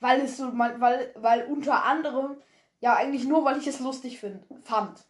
[0.00, 2.42] Weil es so, weil, weil unter anderem,
[2.80, 5.06] ja, eigentlich nur, weil ich es lustig find, fand.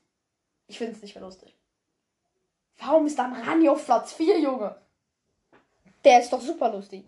[0.66, 1.57] Ich finde es nicht mehr lustig.
[2.79, 4.77] Warum ist dann Rani auf Platz 4, Junge?
[6.05, 7.07] Der ist doch super lustig.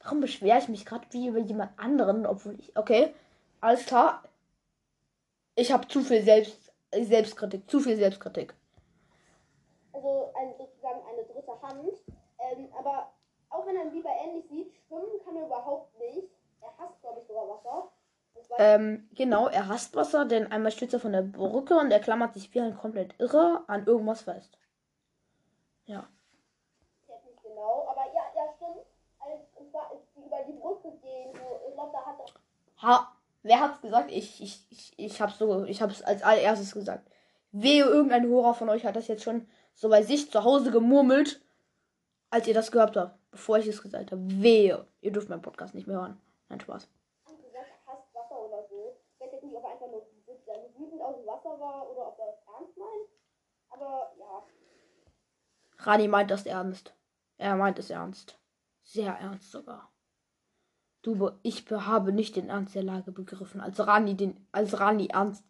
[0.00, 2.76] Warum beschwere ich mich gerade wie über jemand anderen, obwohl ich.
[2.76, 3.14] Okay,
[3.60, 4.22] alles klar.
[5.54, 7.68] Ich habe zu viel Selbst, Selbstkritik.
[7.70, 8.54] Zu viel Selbstkritik.
[9.92, 11.92] Also ein, sozusagen eine dritte Hand.
[12.38, 13.10] Ähm, aber
[13.48, 16.28] auch wenn er lieber ähnlich sieht, schwimmen kann er überhaupt nicht.
[16.60, 17.92] Er hasst, glaube ich, sogar Wasser.
[18.58, 22.34] Ähm, genau, er hasst Wasser, denn einmal stürzt er von der Brücke und er klammert
[22.34, 24.58] sich wie ein komplett Irrer an irgendwas fest.
[25.86, 26.08] Ja.
[27.42, 27.86] genau.
[27.88, 28.86] Aber ja, ja, stimmt.
[29.18, 32.82] Als, und zwar, als die über die Brücke gehen, so, ich glaube, da hat er.
[32.82, 34.10] Ha, wer hat's gesagt?
[34.10, 37.08] Ich, ich, ich, ich hab's so, ich hab's als allererstes gesagt.
[37.52, 41.40] Wehe, irgendein Hörer von euch hat das jetzt schon so bei sich zu Hause gemurmelt,
[42.30, 44.22] als ihr das gehört habt, bevor ich es gesagt habe.
[44.26, 44.86] Wehe.
[45.00, 46.20] Ihr dürft meinen Podcast nicht mehr hören.
[46.48, 46.88] Nein, Spaß.
[47.24, 48.96] gesagt, er hasst Wasser oder so.
[49.14, 50.06] Ich weiß jetzt nicht, ob er einfach nur
[50.96, 53.08] wütend aus dem Wasser war oder ob er es ernst meint.
[53.70, 54.42] Aber ja.
[55.78, 56.94] Rani meint das ernst.
[57.38, 58.38] Er meint es ernst.
[58.82, 59.90] Sehr ernst sogar.
[61.02, 63.60] Du, ich be- habe nicht den Ernst der Lage begriffen.
[63.60, 65.44] Als Rani den, als Rani ernst.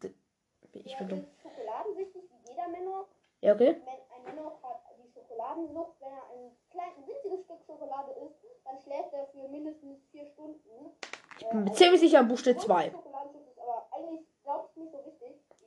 [0.72, 1.26] Ich er bin dumm.
[1.42, 3.06] schokoladensüchtig wie jeder Menor.
[3.40, 3.80] Ja, okay?
[3.84, 8.78] Wenn ein Menor hat die Schokoladensucht, wenn er ein kleines, winziges Stück Schokolade isst, dann
[8.80, 10.92] schläft er für mindestens vier Stunden.
[11.38, 12.90] Ich bin mir ziemlich sicher, Buch steht 2.
[12.90, 15.15] Schokoladensucht ist aber eigentlich, glaube ich, nicht so wichtig.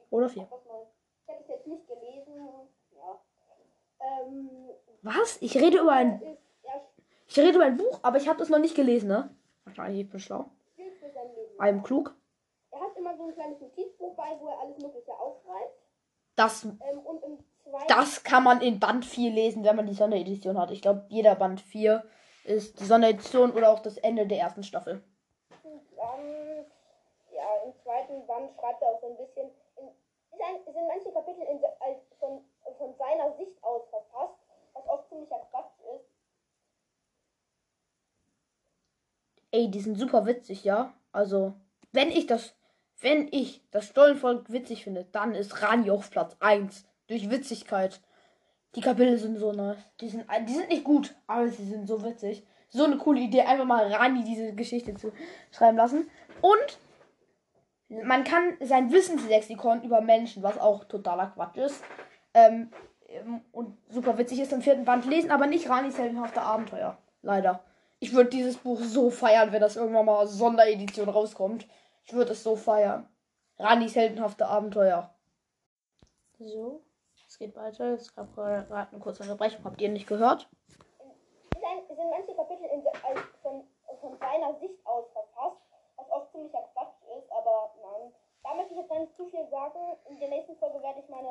[0.10, 0.48] Oder 4.
[0.50, 0.78] Was man,
[1.24, 2.34] ich habe es jetzt nicht gelesen.
[2.96, 3.20] Ja.
[4.02, 4.70] Ähm,
[5.02, 5.42] Was?
[5.42, 6.40] Ich rede über ein ist,
[7.28, 9.30] Ich rede über ein Buch, aber ich habe das noch nicht gelesen, ne?
[9.66, 10.50] Wahrscheinlich, ich bin schlau.
[11.60, 12.16] I'm klug.
[12.72, 15.76] Er hat immer so ein kleines Notizbuch bei, wo er alles Mögliche aufschreibt.
[16.36, 16.80] Das, Ähm,
[17.88, 20.72] das kann man in Band 4 lesen, wenn man die Sonderedition hat.
[20.72, 22.04] Ich glaube, jeder Band 4
[22.46, 25.04] ist die Sonderedition oder auch das Ende der ersten Staffel.
[25.98, 26.66] Dann,
[27.32, 29.52] ja, im zweiten Band schreibt er auch so ein bisschen.
[30.40, 32.42] Sind manche Kapitel in, als, von,
[32.78, 34.40] von seiner Sicht aus verfasst,
[34.74, 36.06] was oft ziemlicher Quatsch ist.
[39.52, 40.94] Ey, die sind super witzig, ja?
[41.12, 41.54] Also,
[41.92, 42.56] wenn ich das,
[43.02, 46.86] wenn ich das Stollenvolk witzig finde, dann ist Rani auf Platz 1.
[47.08, 48.00] Durch Witzigkeit.
[48.76, 49.80] Die Kapitel sind so nice.
[50.00, 52.46] Die sind, die sind nicht gut, aber sie sind so witzig.
[52.70, 55.12] So eine coole Idee, einfach mal Rani diese Geschichte zu
[55.52, 56.10] schreiben lassen.
[56.42, 56.78] Und
[57.90, 61.84] man kann sein Wissenslexikon über Menschen, was auch totaler Quatsch ist,
[62.34, 62.72] ähm,
[63.08, 66.98] ähm, und super witzig ist, im vierten Band lesen, aber nicht Ranis heldenhafte Abenteuer.
[67.22, 67.64] Leider.
[68.00, 71.68] Ich würde dieses Buch so feiern, wenn das irgendwann mal als Sonderedition rauskommt.
[72.06, 73.10] Ich würde es so feiern.
[73.58, 75.14] Ranis heldenhafte Abenteuer.
[76.38, 76.82] So,
[77.28, 77.94] es geht weiter.
[77.94, 79.66] Es gab gerade eine kurze Unterbrechung.
[79.66, 80.48] Habt ihr nicht gehört?
[81.56, 82.82] Ein, sind manche Kapitel in,
[83.44, 83.68] von,
[84.00, 85.62] von seiner Sicht aus verfasst,
[85.98, 87.74] was oft ziemlicher Quatsch ist, aber.
[88.50, 89.78] Da möchte ich jetzt gar nicht zu viel sagen.
[90.10, 91.30] In der nächsten Folge werde ich meine,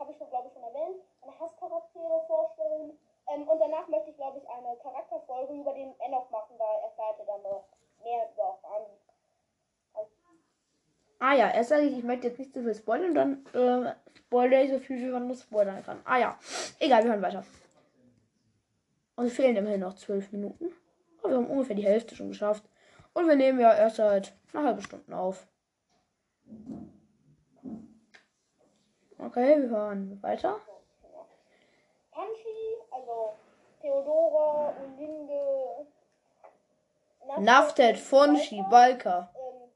[0.00, 2.98] habe ich schon, glaube ich, schon erwähnt, meine Hasscharaktere vorstellen.
[3.28, 6.56] Ähm, und danach möchte ich, glaube ich, eine Charakterfolge über den Enoch machen.
[6.56, 7.64] Da erfahrt ihr dann noch
[8.02, 8.86] mehr über Rani.
[11.18, 14.62] Ah ja, erst sage ich, ich möchte jetzt nicht zu viel spoilern, dann äh, spoilere
[14.62, 16.00] ich so viel, wie man nur spoilern kann.
[16.04, 16.38] Ah ja,
[16.80, 17.44] egal, wir hören weiter.
[19.16, 20.72] Uns fehlen immerhin noch zwölf Minuten.
[21.20, 22.64] Aber wir haben ungefähr die Hälfte schon geschafft.
[23.14, 25.46] Und wir nehmen ja erst seit einer halben Stunde auf.
[29.18, 30.60] Okay, wir hören weiter.
[32.10, 33.34] Panchi, also
[33.80, 35.86] Theodora, Ulinde,
[37.38, 39.32] Naftet, Fonshi, Balka.
[39.34, 39.70] ähm,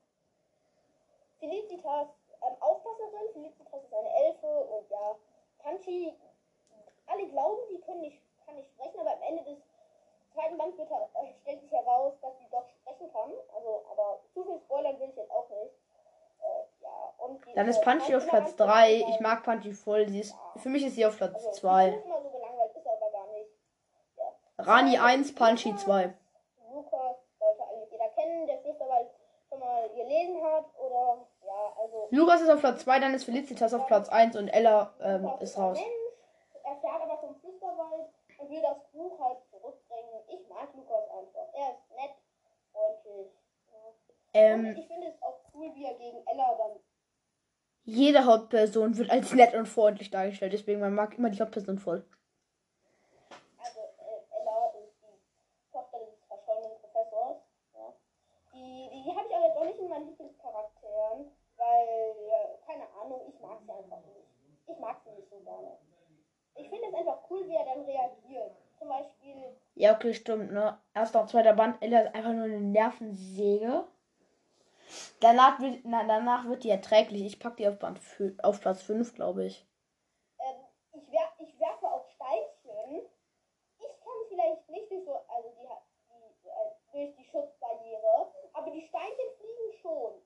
[1.38, 2.08] Felicitas
[2.42, 5.16] ähm, Aufpasserin, Felicitas ist eine Elfe und ja,
[5.58, 6.14] Panchi,
[7.06, 9.58] alle glauben, sie können nicht, kann nicht sprechen, aber am Ende des
[10.58, 13.32] Bands wird, äh, stellt sich heraus, dass sie doch sprechen kann.
[13.54, 15.74] Also, aber zu viel spoilern will ich jetzt auch nicht.
[16.40, 18.64] Äh, ja, und die, Dann ist äh, Panchi auf Platz ganz 3.
[18.64, 19.14] gelangweilt.
[19.14, 20.08] Ich mag Panchi voll.
[20.08, 21.90] Sie ist, für mich ist sie auf Platz also, 2.
[21.90, 22.28] Die ist immer so.
[24.16, 24.64] Ja.
[24.64, 26.14] Rani 1, Panchi 2.
[26.72, 29.08] Lukas sollte eigentlich jeder kennen, der Flüsterwald
[29.48, 30.66] schon mal gelesen hat.
[30.78, 32.08] Oder ja, also.
[32.10, 35.58] Lukas ist auf Platz 2, dann ist Felicitas auf Platz 1 und Ella ähm, ist
[35.58, 35.78] raus.
[35.78, 40.22] Mensch, erfährt aber vom Flüsterwald und will das Buch halt zurückbringen.
[40.28, 41.46] Ich mag Lukas einfach.
[41.52, 42.14] Er ist nett,
[42.72, 43.32] freundlich.
[43.72, 43.78] Ja.
[43.88, 46.80] und Ähm, ich finde es auch cool, wie er gegen Ella dann.
[48.08, 50.54] Jede Hauptperson wird als nett und freundlich dargestellt.
[50.54, 52.02] Deswegen man mag immer die Hauptperson voll.
[53.58, 57.36] Also, äh, Ella ist die Tochter des verschollenen Professors.
[57.74, 57.92] Ja.
[58.54, 61.18] Die, die, die habe ich aber jetzt auch nicht in meinen Lieblingscharakteren,
[61.56, 64.24] weil, keine Ahnung, ich mag sie einfach nicht.
[64.66, 65.76] Ich mag sie nicht so gerne.
[66.54, 68.56] Ich finde es einfach cool, wie er dann reagiert.
[68.78, 70.78] Zum Beispiel, Ja, okay, stimmt, ne?
[70.94, 73.84] Erster und zweiter Band, Ella ist einfach nur eine Nervensäge.
[75.20, 77.22] Danach wird, na, danach wird die erträglich.
[77.26, 78.00] Ich pack die auf, Band,
[78.42, 79.66] auf Platz 5, glaube ich.
[80.38, 80.56] ähm,
[80.92, 83.06] ich, wer, ich werfe auch Steinchen.
[83.78, 88.70] Ich kann vielleicht nicht durch so, also die, hat- die, äh, durch die Schutzbarriere, aber
[88.70, 90.22] die Steinchen fliegen schon.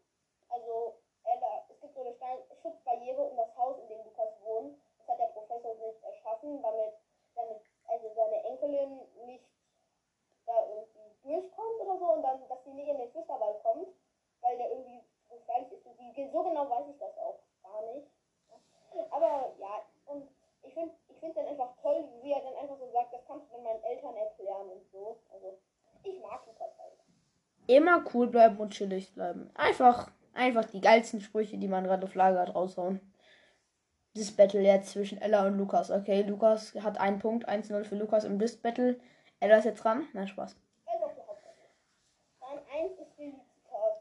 [0.50, 4.76] Also, Ella, es gibt so eine Stein Schutzbarriere um das Haus, in dem Lukas wohnt.
[4.98, 6.94] Das hat der Professor sich erschaffen, damit
[7.34, 9.44] seine, also seine Enkelin nicht
[10.46, 13.88] da irgendwie durchkommt oder so und dann, dass sie nicht in den Flüsterwald kommt,
[14.40, 15.86] weil der irgendwie so gefährlich ist.
[15.86, 18.08] Und die, so genau weiß ich das auch gar nicht.
[19.10, 20.28] Aber ja, und
[20.62, 23.48] ich finde ich find dann einfach toll, wie er dann einfach so sagt, das kannst
[23.48, 25.18] du dann meinen Eltern erklären und so.
[25.32, 25.58] Also,
[26.04, 26.98] ich mag Lukas halt.
[27.82, 29.50] Immer cool bleiben und chillig bleiben.
[29.54, 33.00] Einfach, einfach die geilsten Sprüche, die man gerade auf Lager hat, raushauen.
[34.14, 35.90] Das Battle jetzt zwischen Ella und Lukas.
[35.90, 39.00] Okay, Lukas hat einen Punkt, 1-0 für Lukas im Diss Battle.
[39.40, 40.06] Ella ist jetzt dran.
[40.12, 40.54] Nein, Spaß.
[40.86, 43.42] Er ist eins Felicitas.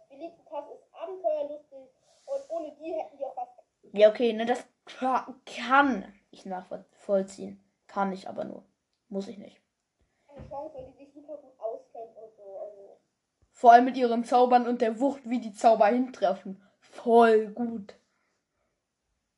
[0.09, 1.89] Felicitas ist abenteuerlustig
[2.25, 3.47] und ohne die hätten die auch was.
[3.93, 7.63] Ja, okay, ne, das ka- kann ich nachvollziehen.
[7.87, 8.63] Kann ich aber nur.
[9.09, 9.59] Muss ich nicht.
[10.27, 12.59] Eine Chance, die sich super gut auskennt und so.
[12.59, 12.97] Also,
[13.61, 16.59] Vor allem mit ihren Zaubern und der Wucht, wie die Zauber hintreffen.
[16.79, 17.93] Voll gut.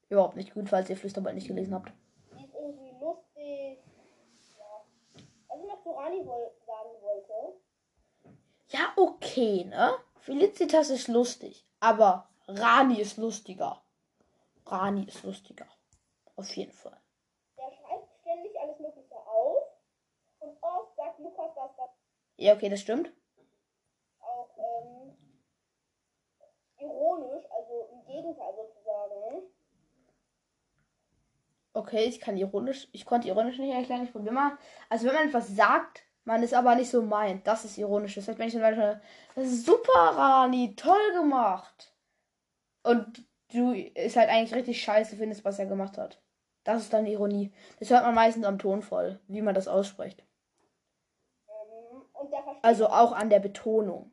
[0.08, 1.92] Überhaupt nicht gut, falls ihr Flüsterball nicht gelesen habt.
[2.32, 3.80] die ist irgendwie lustig.
[4.58, 4.86] Ja.
[5.50, 7.60] Was ich noch zu Rani woll sagen wollte.
[8.70, 9.92] Ja, okay, ne?
[10.22, 13.84] Felicitas ist lustig, aber Rani ist lustiger.
[14.66, 15.68] Rani ist lustiger.
[16.38, 16.98] Auf jeden Fall.
[17.58, 19.64] Der schreibt ständig alles Mögliche auf.
[20.40, 21.90] Und oft sagt Lukas, dass das
[22.38, 23.12] Ja, okay, das stimmt.
[24.58, 25.16] Ähm,
[26.78, 29.44] ironisch, also im Gegenteil sozusagen.
[31.74, 34.58] Okay, ich kann ironisch, ich konnte ironisch nicht erklären, ich probiere mal.
[34.90, 38.16] Also wenn man etwas sagt, man es aber nicht so meint, das ist ironisch.
[38.16, 39.02] Das heißt, wenn ich zum Beispiel,
[39.36, 41.94] das ist super, Rani, toll gemacht.
[42.84, 46.22] Und du ist halt eigentlich richtig scheiße findest, was er gemacht hat.
[46.64, 47.52] Das ist dann Ironie.
[47.80, 50.24] Das hört man meistens am Tonfall, wie man das ausspricht.
[51.50, 52.04] Ähm,
[52.62, 54.12] Also auch an der Betonung.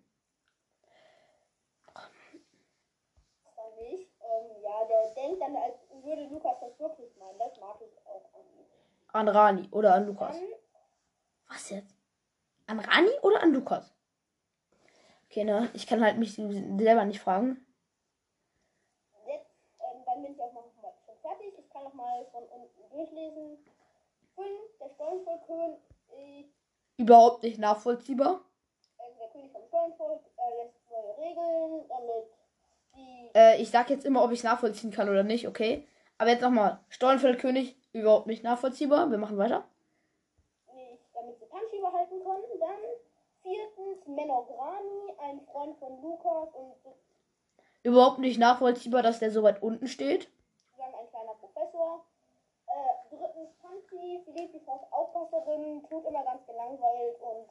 [1.94, 4.11] das dann nicht.
[4.20, 7.38] Ähm, ja, der denkt dann, als würde Lukas das wirklich meinen.
[7.38, 8.64] Das mag ich auch an ihm.
[9.12, 10.37] An Rani oder an Lukas.
[10.37, 10.49] Dann
[11.49, 11.95] Was jetzt?
[12.66, 13.93] An Rani oder an Lukas?
[15.27, 15.71] Okay, ne?
[15.75, 17.64] Ich kann halt mich selber nicht fragen.
[19.27, 21.55] Jetzt, ähm, dann bin ich auch noch mal schon fertig.
[21.59, 23.59] Ich kann noch mal von unten durchlesen.
[24.35, 24.47] 5,
[24.81, 25.79] der Stollenvollkönig,
[26.16, 26.45] äh,
[26.97, 28.40] Überhaupt nicht nachvollziehbar.
[28.99, 32.27] der König vom Stollenvolk, äh, lässt neue Regeln, damit
[33.34, 35.86] Äh, ich sag jetzt immer, ob ich nachvollziehen kann oder nicht, okay?
[36.18, 36.80] Aber jetzt nochmal.
[36.88, 39.10] Stollenfeldkönig, überhaupt nicht nachvollziehbar.
[39.10, 39.64] Wir machen weiter.
[40.74, 42.60] nicht, damit sie Punch behalten konnten.
[42.60, 42.80] Dann
[43.42, 46.74] viertens Menograni, ein Freund von Lukas und
[47.82, 50.28] Überhaupt nicht nachvollziehbar, dass der so weit unten steht.
[50.68, 52.04] sozusagen ein kleiner Professor.
[52.66, 57.48] Äh, drittens Tanzi, Felicitas Aufpasserin, tut immer ganz gelangweilt und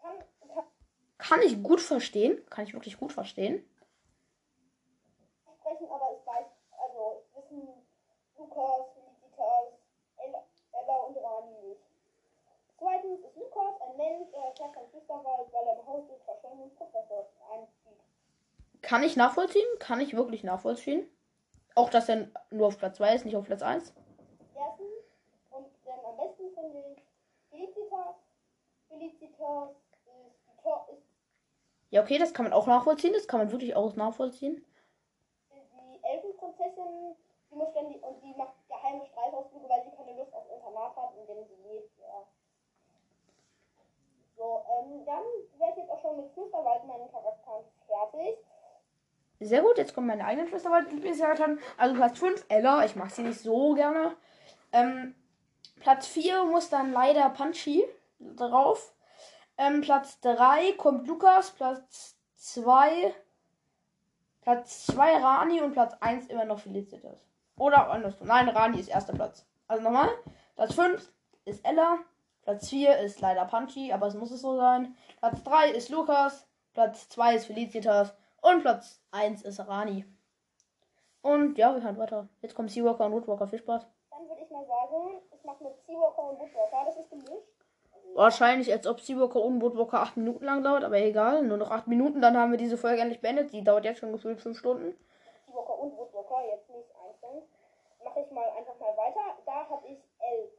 [0.00, 0.18] kann,
[0.52, 0.64] kann
[1.18, 2.44] Kann ich gut verstehen.
[2.50, 3.64] Kann ich wirklich gut verstehen.
[5.72, 6.46] Sprechen, aber ich weiß,
[6.78, 7.68] also wissen
[8.36, 9.72] Lukas, Felicitas,
[10.16, 11.80] Ella, Ella und Rani nicht.
[12.78, 18.82] Zweitens ist Lukas ein Mensch, er erklärt sein Flüsterwald, weil er behauptet, verschwendeten Professor einzieht.
[18.82, 19.66] Kann ich nachvollziehen.
[19.78, 21.08] Kann ich wirklich nachvollziehen.
[21.76, 23.94] Auch, dass er nur auf Platz 2 ist, nicht auf Platz 1.
[24.54, 24.86] Erstens,
[25.50, 27.02] und dann am besten finde ich
[27.50, 28.16] Felicitas.
[28.88, 31.02] Felicitas ist die Tor ist
[31.90, 33.12] Ja, okay, das kann man auch nachvollziehen.
[33.14, 34.64] Das kann man wirklich auch nachvollziehen.
[36.02, 37.16] Elfenprinzessin,
[37.50, 41.14] die muss ständig und die macht geheime Streifausflüge, weil sie keine Lust auf Internat hat,
[41.16, 42.26] in dem sie lebt, ja.
[44.36, 45.22] So, ähm, dann
[45.58, 48.38] wäre ich jetzt auch schon mit Flüsterwald meinen Charakteren fertig.
[49.40, 51.60] Sehr gut, jetzt kommen meine eigenen Schwesterwald-Lieblingscharakteren.
[51.76, 52.84] Also Platz 5, Ella.
[52.84, 54.16] Ich mag sie nicht so gerne.
[54.72, 55.14] Ähm,
[55.80, 57.84] Platz 4 muss dann leider Punchy
[58.20, 58.94] drauf.
[59.58, 61.50] Ähm, Platz 3 kommt Lukas.
[61.50, 63.14] Platz 2
[64.42, 67.24] Platz 2 Rani und Platz 1 immer noch Felicitas.
[67.56, 68.26] Oder andersrum.
[68.26, 69.46] Nein, Rani ist erster Platz.
[69.68, 70.08] Also nochmal.
[70.56, 71.12] Platz 5
[71.44, 71.98] ist Ella.
[72.42, 74.96] Platz 4 ist leider Punchy, aber es muss es so sein.
[75.20, 76.48] Platz 3 ist Lukas.
[76.72, 78.14] Platz 2 ist Felicitas.
[78.40, 80.04] Und Platz 1 ist Rani.
[81.22, 82.28] Und ja, wir hören weiter.
[82.40, 83.46] Jetzt kommt Seawalker und Woodwalker.
[83.46, 83.86] Viel Spaß.
[84.10, 87.51] Dann würde ich mal sagen, ich mache mit Seawalker und Woodwalker, das ist gemischt.
[88.14, 91.42] Wahrscheinlich, als ob Seawalker und Woodwalker 8 Minuten lang dauert, aber egal.
[91.42, 93.52] Nur noch 8 Minuten, dann haben wir diese Folge endlich beendet.
[93.52, 94.94] Die dauert jetzt schon gefühlt 5 Stunden.
[95.46, 97.42] Seawalker und Woodwalker, jetzt nicht einzeln.
[98.04, 99.38] Mache ich mal einfach mal weiter.
[99.46, 100.50] Da habe ich elf.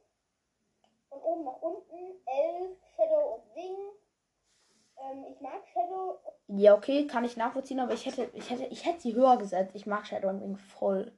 [1.08, 3.76] Von oben nach unten elf, Shadow und Wing.
[4.98, 6.18] Ähm, ich mag Shadow.
[6.48, 9.74] Ja, okay, kann ich nachvollziehen, aber ich hätte, ich hätte, ich hätte sie höher gesetzt.
[9.74, 11.12] Ich mag Shadow and Wing voll.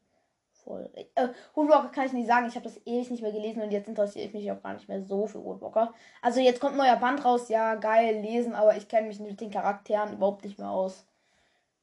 [0.67, 0.91] Voll.
[1.15, 2.49] Äh, Woodwalker kann ich nicht sagen.
[2.49, 4.89] Ich habe das ewig nicht mehr gelesen und jetzt interessiere ich mich auch gar nicht
[4.89, 5.95] mehr so für Woodwalker.
[6.21, 7.49] Also jetzt kommt ein neuer Band raus.
[7.49, 11.07] Ja, geil, lesen, aber ich kenne mich mit den Charakteren überhaupt nicht mehr aus.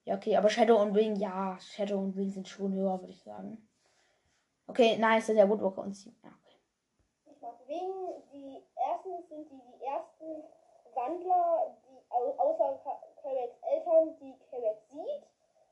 [0.03, 3.23] Ja, okay, aber Shadow und Wing, ja, Shadow und Wing sind schon höher, würde ich
[3.23, 3.69] sagen.
[4.67, 6.13] Okay, nein, es sind ja Woodwalker und sie.
[6.21, 6.57] Ja, okay.
[7.31, 7.89] Ich mag Wing.
[8.33, 10.43] Die ersten sind die, die ersten
[10.93, 12.81] Wandler, die au außer
[13.21, 15.23] Carracks Eltern, die Carrack sieht.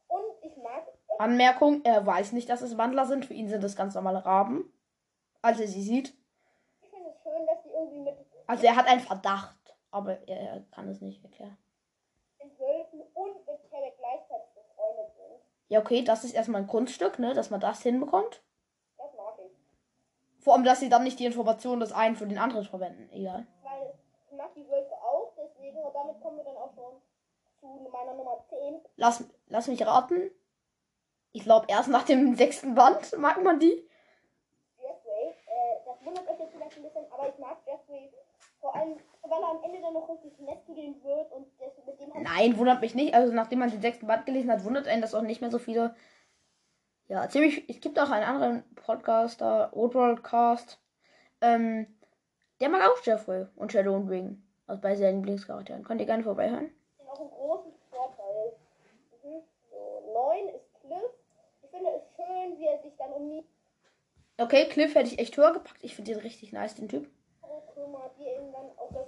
[0.08, 0.88] Und ich mag
[1.19, 3.26] Anmerkung, er weiß nicht, dass es Wandler sind.
[3.26, 4.71] Für ihn sind es ganz normale Raben.
[5.41, 6.13] Als er sie sieht.
[6.82, 8.15] Ich finde es schön, dass die irgendwie mit
[8.47, 11.58] Also er hat einen Verdacht, aber er, kann es nicht erklären.
[15.71, 18.43] Ja, okay, das ist erstmal ein Kunststück, ne, dass man das hinbekommt.
[18.97, 20.43] Das mag ich.
[20.43, 23.10] Vor allem, dass sie dann nicht die Informationen des einen für den anderen verwenden.
[23.13, 23.48] Egal.
[23.63, 23.94] Weil
[24.29, 27.02] ich mag die Wölfe auch, deswegen, und damit kommen wir dann auch schon
[27.62, 28.81] zu meiner Nummer 10.
[28.98, 30.31] Lass, lass mich raten.
[31.34, 33.88] Ich glaube, erst nach dem sechsten Band mag man die.
[34.77, 35.29] Jeffrey.
[35.48, 38.12] Äh, das wundert euch jetzt vielleicht ein bisschen, aber ich mag Jeffrey
[38.62, 41.73] vor allem, weil er am Ende dann noch richtig nett zu denen wird und das,
[41.86, 43.13] mit dem hat Nein, wundert mich nicht.
[43.15, 45.58] Also nachdem man den sechsten Band gelesen hat, wundert einen das auch nicht mehr so
[45.58, 45.96] viele.
[47.08, 47.67] Ja, ziemlich.
[47.69, 50.79] Es gibt auch einen anderen Podcaster, Roadworldcast.
[51.42, 51.88] Ähm,
[52.60, 54.44] der mag auch Jeffrey und Shadow und Wing.
[54.67, 55.84] Also bei seinen Lieblingscharakteren.
[55.84, 56.69] Könnt ihr gerne vorbeihören.
[57.08, 58.54] auch einen großen Vorteil.
[59.23, 59.42] Mhm.
[59.71, 61.12] So, 9 ist Cliff.
[61.63, 63.46] Ich finde es schön, wie er sich dann um die
[64.37, 65.83] Okay, Cliff hätte ich echt höher gepackt.
[65.83, 67.08] Ich finde den richtig nice, den Typ.
[67.75, 69.08] kümmert, die ihm dann auch das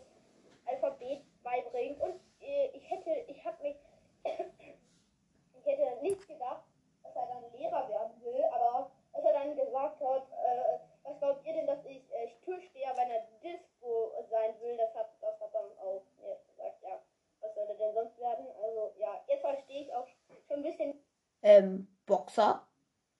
[0.65, 1.99] Alphabet beibringt.
[2.01, 3.75] Und äh, ich hätte, ich habe mich,
[4.23, 6.63] ich hätte nicht gedacht,
[7.03, 11.45] dass er dann Lehrer werden will, aber dass er dann gesagt hat, äh, was glaubt
[11.47, 15.53] ihr denn, dass ich äh, Türsteher bei einer Disco sein will, das hat, das hat
[15.53, 17.01] dann auch mir gesagt, ja,
[17.41, 18.45] was soll er denn sonst werden?
[18.61, 20.07] Also ja, jetzt verstehe ich auch
[20.47, 21.03] schon ein bisschen.
[21.41, 22.67] Ähm, Boxer.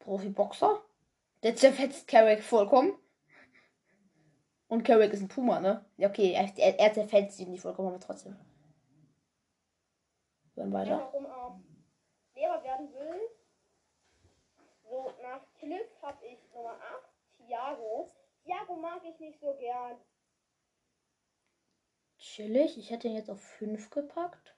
[0.04, 0.82] Profi-Boxer.
[1.44, 2.94] Der zerfetzt Carrick vollkommen.
[4.68, 5.86] Und Carrick ist ein Puma, ne?
[5.98, 8.36] Ja, okay, er, er, er zerfetzt ihn nicht vollkommen, aber trotzdem.
[10.56, 10.98] Dann Ja, weiter.
[11.00, 11.60] warum er
[12.36, 13.22] Lehrer werden will.
[14.90, 18.12] So, nach Cliff habe ich Nummer 8, Thiago.
[18.44, 19.98] Thiago mag ich nicht so gern.
[22.18, 22.78] Chillig.
[22.78, 24.56] Ich hätte ihn jetzt auf 5 gepackt.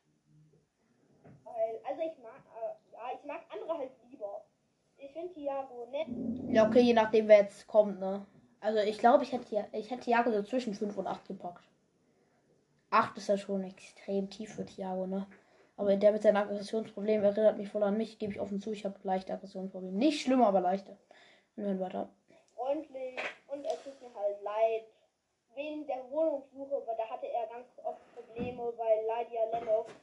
[1.43, 3.91] Weil, also ich mag, äh, ja, ich mag andere halt.
[5.05, 6.07] Ich finde Thiago nett.
[6.49, 8.25] Ja, okay, je nachdem, wer jetzt kommt, ne?
[8.59, 11.63] Also ich glaube, ich hätte ja, ich hätte Thiago so zwischen 5 und 8 gepackt.
[12.89, 15.27] 8 ist ja schon extrem tief für Thiago, ne?
[15.77, 18.83] Aber der mit seinem Aggressionsproblem erinnert mich voll an mich, gebe ich offen zu, ich
[18.85, 19.95] habe leichte Aggressionsprobleme.
[19.95, 20.97] Nicht schlimmer, aber leichte.
[21.55, 22.09] Und dann weiter.
[22.55, 24.85] freundlich und es tut mir halt leid.
[25.53, 29.93] Wegen der Wohnungssuche, weil da hatte er ganz oft Probleme, weil Lydia Lennox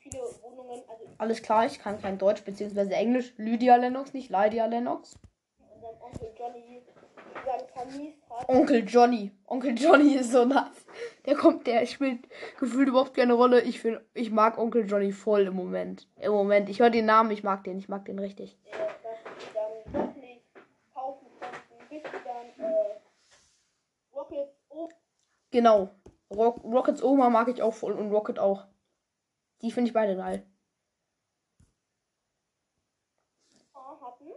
[0.00, 2.92] viele Wohnungen, also Alles klar, ich kann kein Deutsch bzw.
[2.92, 3.32] Englisch.
[3.36, 5.18] Lydia Lennox, nicht Lydia Lennox.
[5.58, 6.82] unserem Onkel Johnny
[7.34, 8.48] sozusagen vermiest hat.
[8.48, 9.32] Onkel Johnny.
[9.46, 10.86] Onkel Johnny ist so nice.
[11.26, 12.28] Der kommt, der spielt
[12.58, 13.62] gefühlt überhaupt keine Rolle.
[13.62, 16.08] Ich finde, ich mag Onkel Johnny voll im Moment.
[16.16, 16.68] Im Moment.
[16.68, 18.58] Ich höre den Namen, ich mag den, ich mag den richtig.
[18.64, 18.70] äh,
[19.02, 20.12] dass dann
[20.92, 22.74] kaufen konnten, bis dann äh,
[24.14, 24.88] Rockets Oma
[25.50, 25.90] Genau.
[26.34, 28.64] Rock, Rockets Oma mag ich auch voll und Rocket auch.
[29.62, 30.46] Die finde ich beide geil.
[34.02, 34.28] hatten.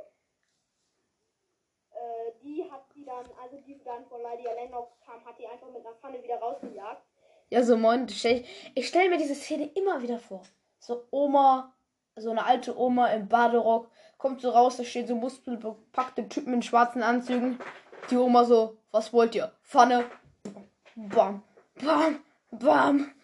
[1.91, 5.67] Äh, die hat sie dann, also die dann von Lydia Lennox kam, hat die einfach
[5.67, 7.03] mit einer Pfanne wieder rausgejagt.
[7.49, 8.09] Ja, so moin.
[8.09, 10.43] Stell ich ich stelle mir diese Szene immer wieder vor.
[10.79, 11.73] So Oma,
[12.15, 16.63] so eine alte Oma im Baderock, kommt so raus, da stehen so muskelbepackte Typen in
[16.63, 17.59] schwarzen Anzügen.
[18.09, 19.51] Die Oma so, was wollt ihr?
[19.63, 20.05] Pfanne.
[20.95, 21.43] Bam,
[21.75, 23.14] bam, bam.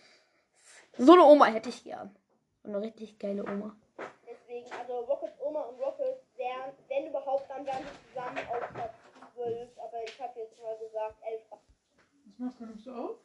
[0.98, 2.16] So eine Oma hätte ich gern.
[2.64, 3.76] So eine richtig geile Oma.
[4.30, 8.94] Deswegen, also Rockets Oma und Rocket wären, wenn überhaupt, dann wären sie zusammen auf Platz
[9.36, 9.70] 12.
[9.78, 11.42] Aber ich habe jetzt mal gesagt, 11.
[12.26, 12.66] Was machst du?
[12.66, 13.18] Nimmst du auf?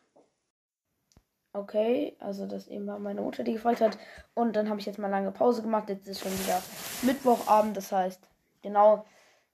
[1.53, 3.99] Okay, also das eben war meine Mutter, die gefragt hat.
[4.35, 5.89] Und dann habe ich jetzt mal lange Pause gemacht.
[5.89, 6.63] Jetzt ist schon wieder
[7.03, 7.77] Mittwochabend.
[7.77, 8.21] Das heißt,
[8.63, 9.07] genau,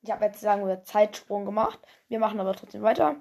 [0.03, 1.79] ich habe jetzt sagen wir Zeitsprung gemacht.
[2.09, 3.17] Wir machen aber trotzdem weiter.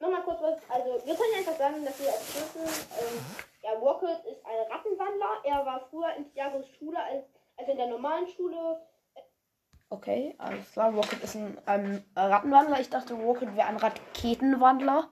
[0.00, 2.64] Nochmal kurz was, also wir können einfach sagen, dass wir als Schlüssel,
[3.00, 3.24] ähm,
[3.66, 5.40] ja, Rocket ist ein Rattenwandler.
[5.44, 7.24] Er war früher in Thiagos Schule, als,
[7.56, 8.80] also in der normalen Schule.
[9.88, 10.94] Okay, alles klar.
[10.94, 12.80] Rocket ist ein ähm, Rattenwandler.
[12.80, 15.08] Ich dachte, Rocket wäre ein Raketenwandler.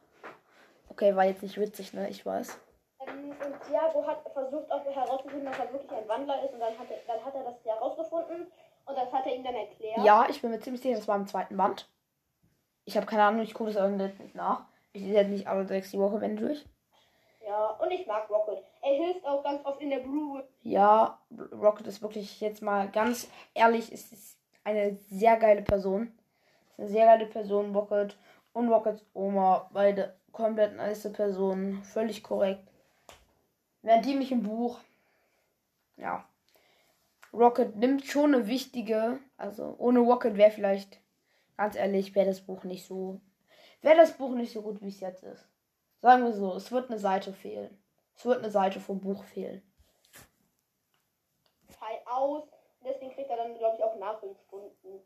[0.88, 2.08] Okay, war jetzt nicht witzig, ne?
[2.08, 2.60] Ich weiß.
[3.00, 6.52] Ähm, und Thiago hat versucht auch herauszufinden, dass er wirklich ein Wandler ist.
[6.52, 8.52] Und dann hat er, dann hat er das herausgefunden.
[8.86, 10.04] Und das hat er ihm dann erklärt.
[10.04, 11.88] Ja, ich bin mir ziemlich sicher, das war im zweiten Band.
[12.84, 14.66] Ich habe keine Ahnung, ich gucke das auch nicht nach.
[14.92, 16.64] Ich sehe jetzt nicht alle sechs die Woche wenn durch.
[17.46, 18.64] Ja, und ich mag Rocket.
[18.80, 20.42] Er hilft auch ganz oft in der Blue.
[20.62, 21.18] Ja,
[21.52, 26.12] Rocket ist wirklich jetzt mal ganz ehrlich, ist, ist eine sehr geile Person.
[26.70, 28.16] Ist eine sehr geile Person, Rocket
[28.54, 32.66] und Rockets Oma, beide komplett nice Personen, völlig korrekt.
[33.82, 34.80] Während die mich im Buch,
[35.96, 36.24] ja,
[37.32, 40.98] Rocket nimmt schon eine wichtige, also ohne Rocket wäre vielleicht,
[41.56, 43.20] ganz ehrlich, wäre das Buch nicht so,
[43.82, 45.46] wäre das Buch nicht so gut, wie es jetzt ist.
[46.04, 47.82] Sagen wir so, es wird eine Seite fehlen.
[48.14, 49.62] Es wird eine Seite vom Buch fehlen.
[51.70, 52.42] Fall aus.
[52.84, 55.00] Deswegen kriegt er dann, glaube ich, auch Nachhilfstunden.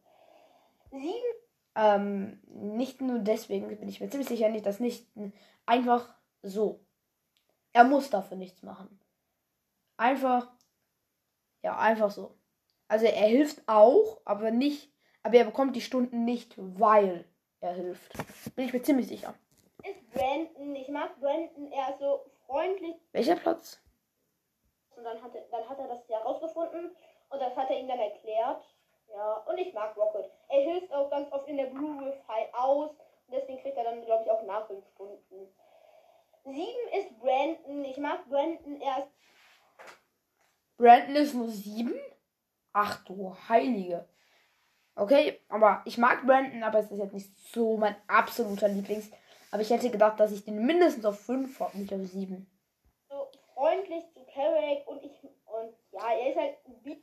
[0.90, 1.34] Sieben
[1.76, 5.06] Ähm, nicht nur deswegen bin ich mir ziemlich sicher nicht, dass nicht
[5.66, 6.80] einfach so.
[7.72, 8.98] Er muss dafür nichts machen.
[9.98, 10.50] Einfach,
[11.62, 12.36] ja, einfach so.
[12.88, 14.92] Also er hilft auch, aber nicht,
[15.22, 17.24] aber er bekommt die Stunden nicht, weil
[17.60, 18.14] er hilft.
[18.56, 19.32] Bin ich mir ziemlich sicher.
[19.84, 20.76] Ist Brandon.
[20.76, 21.72] Ich mag Brandon.
[21.72, 22.96] Er ist so freundlich.
[23.12, 23.80] Welcher Platz?
[24.96, 26.96] Und dann hat er, dann hat er das herausgefunden.
[27.30, 28.62] Und das hat er ihm dann erklärt.
[29.14, 30.30] Ja, und ich mag Rocket.
[30.48, 32.90] Er hilft auch ganz oft in der Blue Rift High aus.
[32.90, 35.48] Und deswegen kriegt er dann, glaube ich, auch Nachhilfstunden.
[36.44, 37.84] Sieben ist Brandon.
[37.84, 38.80] Ich mag Brandon.
[38.80, 39.12] Er ist
[40.78, 41.98] Brandon ist nur sieben?
[42.72, 44.08] Ach du Heilige.
[44.94, 49.10] Okay, aber ich mag Brandon, aber es ist jetzt nicht so mein absoluter Lieblings.
[49.50, 52.46] Aber ich hätte gedacht, dass ich den mindestens auf fünf habe, nicht auf sieben.
[53.08, 54.86] so freundlich zu Carrick.
[54.86, 57.02] Und ich, und ja, er ist halt wie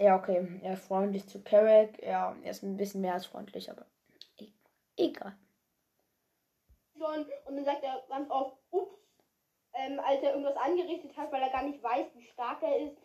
[0.00, 0.60] Ja, okay.
[0.62, 2.02] Er ist freundlich zu Carrick.
[2.02, 3.86] Ja, er ist ein bisschen mehr als freundlich, aber
[4.38, 4.48] e
[4.96, 5.36] egal.
[6.98, 7.26] schon.
[7.46, 8.96] Und dann sagt er ganz oft, ups,
[9.74, 12.96] ähm, als er irgendwas angerichtet hat, weil er gar nicht weiß, wie stark er ist.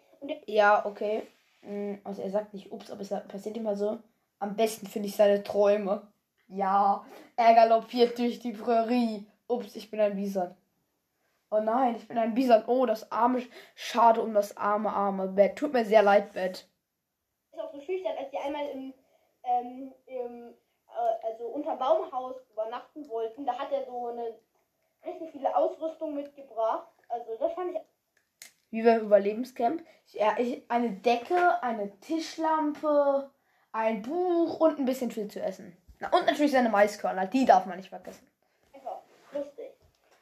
[0.47, 1.27] Ja, okay.
[1.61, 3.99] Mm, Also er sagt nicht ups, aber es passiert immer so.
[4.39, 6.11] Am besten finde ich seine Träume.
[6.53, 7.05] Ja,
[7.37, 9.25] er galoppiert durch die Prärie.
[9.47, 10.53] Ups, ich bin ein Bison.
[11.49, 12.63] Oh nein, ich bin ein Bison.
[12.67, 13.41] Oh, das arme,
[13.73, 15.57] schade um das arme, arme Bett.
[15.57, 16.67] Tut mir sehr leid, Bett.
[17.53, 18.93] Ist auch so schüchtern, als sie einmal im,
[19.43, 20.53] ähm, im
[20.89, 23.45] äh, also unter Baumhaus übernachten wollten.
[23.45, 24.35] Da hat er so eine
[25.05, 26.91] richtig viele Ausrüstung mitgebracht.
[27.07, 27.81] Also das fand ich
[28.71, 29.85] Wie beim Überlebenscamp.
[30.07, 33.31] Ja, ich, eine Decke, eine Tischlampe,
[33.71, 35.77] ein Buch und ein bisschen viel zu essen.
[36.09, 37.27] Und natürlich seine Maiskörner.
[37.27, 38.27] Die darf man nicht vergessen.
[38.73, 39.01] einfach
[39.33, 39.71] lustig.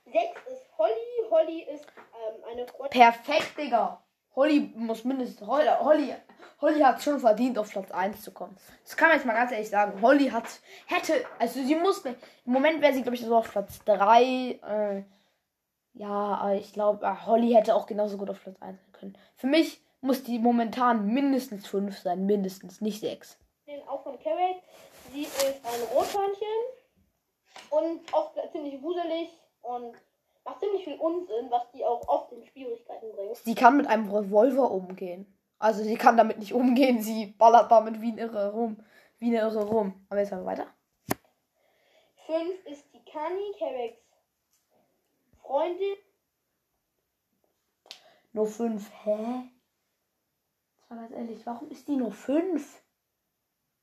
[0.06, 1.30] Sechs ist Holly.
[1.30, 3.00] Holly ist ähm, eine Freundin.
[3.00, 4.02] Perfekt, Digga.
[4.36, 5.48] Holly muss mindestens.
[5.48, 6.16] Holly, Holly,
[6.62, 8.58] Holly hat schon verdient, auf Platz 1 zu kommen.
[8.84, 10.02] Das kann man jetzt mal ganz ehrlich sagen.
[10.02, 10.48] Holly hat.
[10.88, 11.26] Hätte.
[11.38, 12.16] Also sie musste.
[12.46, 14.22] Im Moment wäre sie, glaube ich, so auf Platz 3.
[14.24, 15.04] Äh,
[15.94, 19.18] ja, ich glaube, äh, Holly hätte auch genauso gut auf Platz 1 sein können.
[19.36, 22.26] Für mich muss die momentan mindestens 5 sein.
[22.26, 23.38] Mindestens, nicht 6.
[23.88, 24.62] auch von Carrick.
[25.12, 26.48] Sie ist ein Rothörnchen
[27.70, 29.30] und oft ziemlich wuselig
[29.62, 29.96] und
[30.44, 33.38] macht ziemlich viel Unsinn, was die auch oft in Schwierigkeiten bringt.
[33.38, 35.36] Sie kann mit einem Revolver umgehen.
[35.58, 37.02] Also sie kann damit nicht umgehen.
[37.02, 38.78] Sie ballert damit wie ein Irre rum.
[39.18, 40.06] Wie eine Irre rum.
[40.10, 40.68] Aber jetzt mal weiter.
[42.26, 44.02] Fünf ist die Kani, Carricks
[45.42, 45.98] Freundin.
[48.34, 48.92] Nur 5.
[49.04, 49.50] Hä?
[50.78, 51.46] Das war ganz ehrlich.
[51.46, 52.84] Warum ist die nur 5?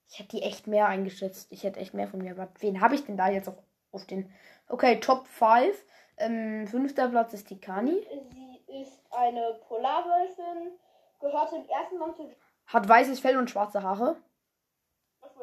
[0.09, 1.51] Ich hätte die echt mehr eingeschätzt.
[1.51, 2.63] Ich hätte echt mehr von mir erwartet.
[2.63, 3.57] Wen habe ich denn da jetzt auf,
[3.93, 4.33] auf den.
[4.69, 5.85] Okay, Top 5.
[6.19, 8.07] Ähm, fünfter Platz ist die Kani.
[8.31, 10.73] Sie ist eine Polarwölfin,
[11.21, 12.31] gehörte im ersten Band zu
[12.67, 14.17] Hat weißes Fell und schwarze Haare.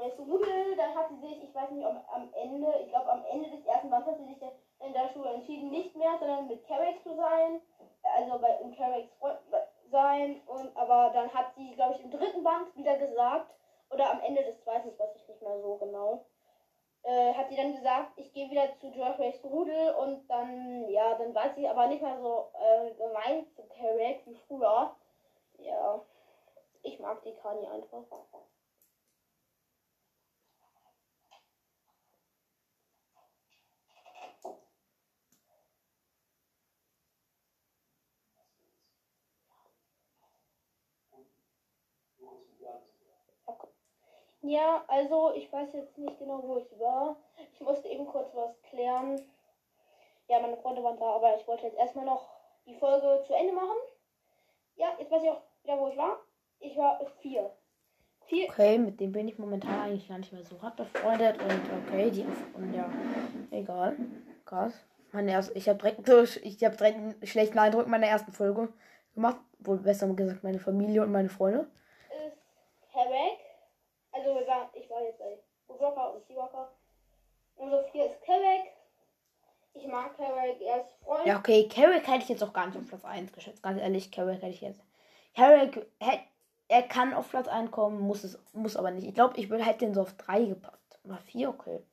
[0.03, 0.75] Joshua Rudel.
[0.75, 3.65] Dann hat sie sich, ich weiß nicht, ob am Ende, ich glaube am Ende des
[3.65, 4.41] ersten Bands hat sie sich
[4.85, 7.61] in der Schule entschieden, nicht mehr, sondern mit Carrick zu sein.
[8.17, 9.39] Also bei in Carricks Freund
[9.91, 10.41] sein.
[10.47, 13.51] Und aber dann hat sie, glaube ich, im dritten Band wieder gesagt,
[13.93, 16.25] oder am Ende des zweiten, das weiß ich nicht mehr so genau,
[17.03, 21.35] äh, hat sie dann gesagt, ich gehe wieder zu Joshua's Rudel und dann, ja, dann
[21.35, 24.95] war sie aber nicht mehr so äh, gemein zu Carrick wie früher.
[25.57, 26.01] Ja,
[26.81, 28.03] ich mag die Kani einfach.
[44.43, 47.15] Ja, also ich weiß jetzt nicht genau, wo ich war.
[47.53, 49.21] Ich musste eben kurz was klären.
[50.27, 52.29] Ja, meine Freunde waren da, aber ich wollte jetzt erstmal noch
[52.65, 53.77] die Folge zu Ende machen.
[54.75, 56.19] Ja, jetzt weiß ich auch wieder, wo ich war.
[56.59, 57.51] Ich war vier.
[58.25, 58.49] Vier.
[58.49, 61.41] Okay, mit dem bin ich momentan eigentlich gar nicht mehr so hart befreundet.
[61.41, 62.25] Und okay, die
[62.55, 62.89] und ja,
[63.51, 63.95] egal.
[64.45, 64.73] Krass.
[65.13, 66.09] Meine erste, ich habe direkt,
[66.43, 68.73] ich habe direkt einen schlechten Eindruck meiner ersten Folge
[69.13, 69.39] gemacht.
[69.59, 71.69] Wohl besser gesagt meine Familie und meine Freunde.
[72.09, 72.37] Ist
[72.91, 73.42] Carrack.
[74.23, 76.69] Also wir waren, ich war jetzt bei Rocker und Seawalker.
[77.57, 78.67] Nummer vier ist Carrack.
[79.73, 81.25] Ich mag Carrack, er ist Freund.
[81.25, 83.61] Ja, okay, Carrick hätte ich jetzt auch gar nicht auf Platz 1 geschätzt.
[83.61, 84.81] Ganz ehrlich, Carrick hätte ich jetzt.
[85.35, 86.23] Carrick, hätte-
[86.69, 89.05] er kann auf Platz 1 kommen, muss es, muss aber nicht.
[89.07, 90.99] Ich glaube, ich hätte den so auf 3 gepackt.
[91.03, 91.83] Oder 4, okay.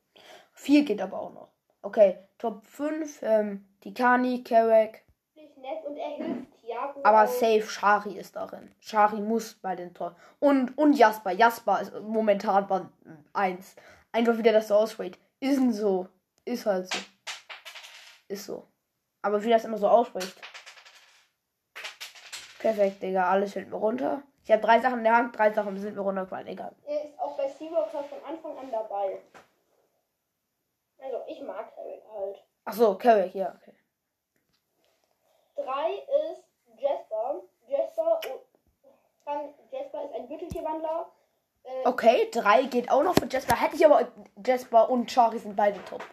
[0.53, 1.49] 4 geht aber auch noch.
[1.81, 5.03] Okay, Top 5, ähm, Tikani, Carrick.
[5.35, 6.50] Nett und er hilft.
[7.03, 8.73] Aber safe, Shari ist darin.
[8.79, 10.15] Shari muss bei den Tor.
[10.39, 11.31] Und, und Jasper.
[11.31, 12.91] Jasper ist momentan Band
[13.33, 13.75] 1.
[14.11, 15.19] Einfach wieder, dass so ausspricht.
[15.39, 16.07] Ist denn so.
[16.45, 16.99] Ist halt so.
[18.27, 18.67] Ist so.
[19.21, 20.39] Aber wie das immer so ausspricht.
[22.59, 23.29] Perfekt, Digga.
[23.29, 24.23] Alles fällt mir runter.
[24.43, 26.47] Ich habe drei Sachen in der Hand, drei Sachen sind mir runtergefallen.
[26.47, 26.75] Egal.
[26.85, 29.21] Er ist auch bei Seawalker von Anfang an dabei.
[30.99, 32.43] Also, ich mag Carrack halt.
[32.65, 33.73] Achso, Carrick, ja, okay.
[35.55, 36.40] Drei ist
[36.81, 37.41] Jasper.
[37.67, 38.39] Jasper, oh,
[39.25, 41.11] kann, Jasper ist ein Gürteltierwandler.
[41.63, 43.55] Äh, Okay, drei geht auch noch für Jasper.
[43.61, 44.07] Hätte ich aber
[44.45, 46.03] Jasper und Shari sind beide Top,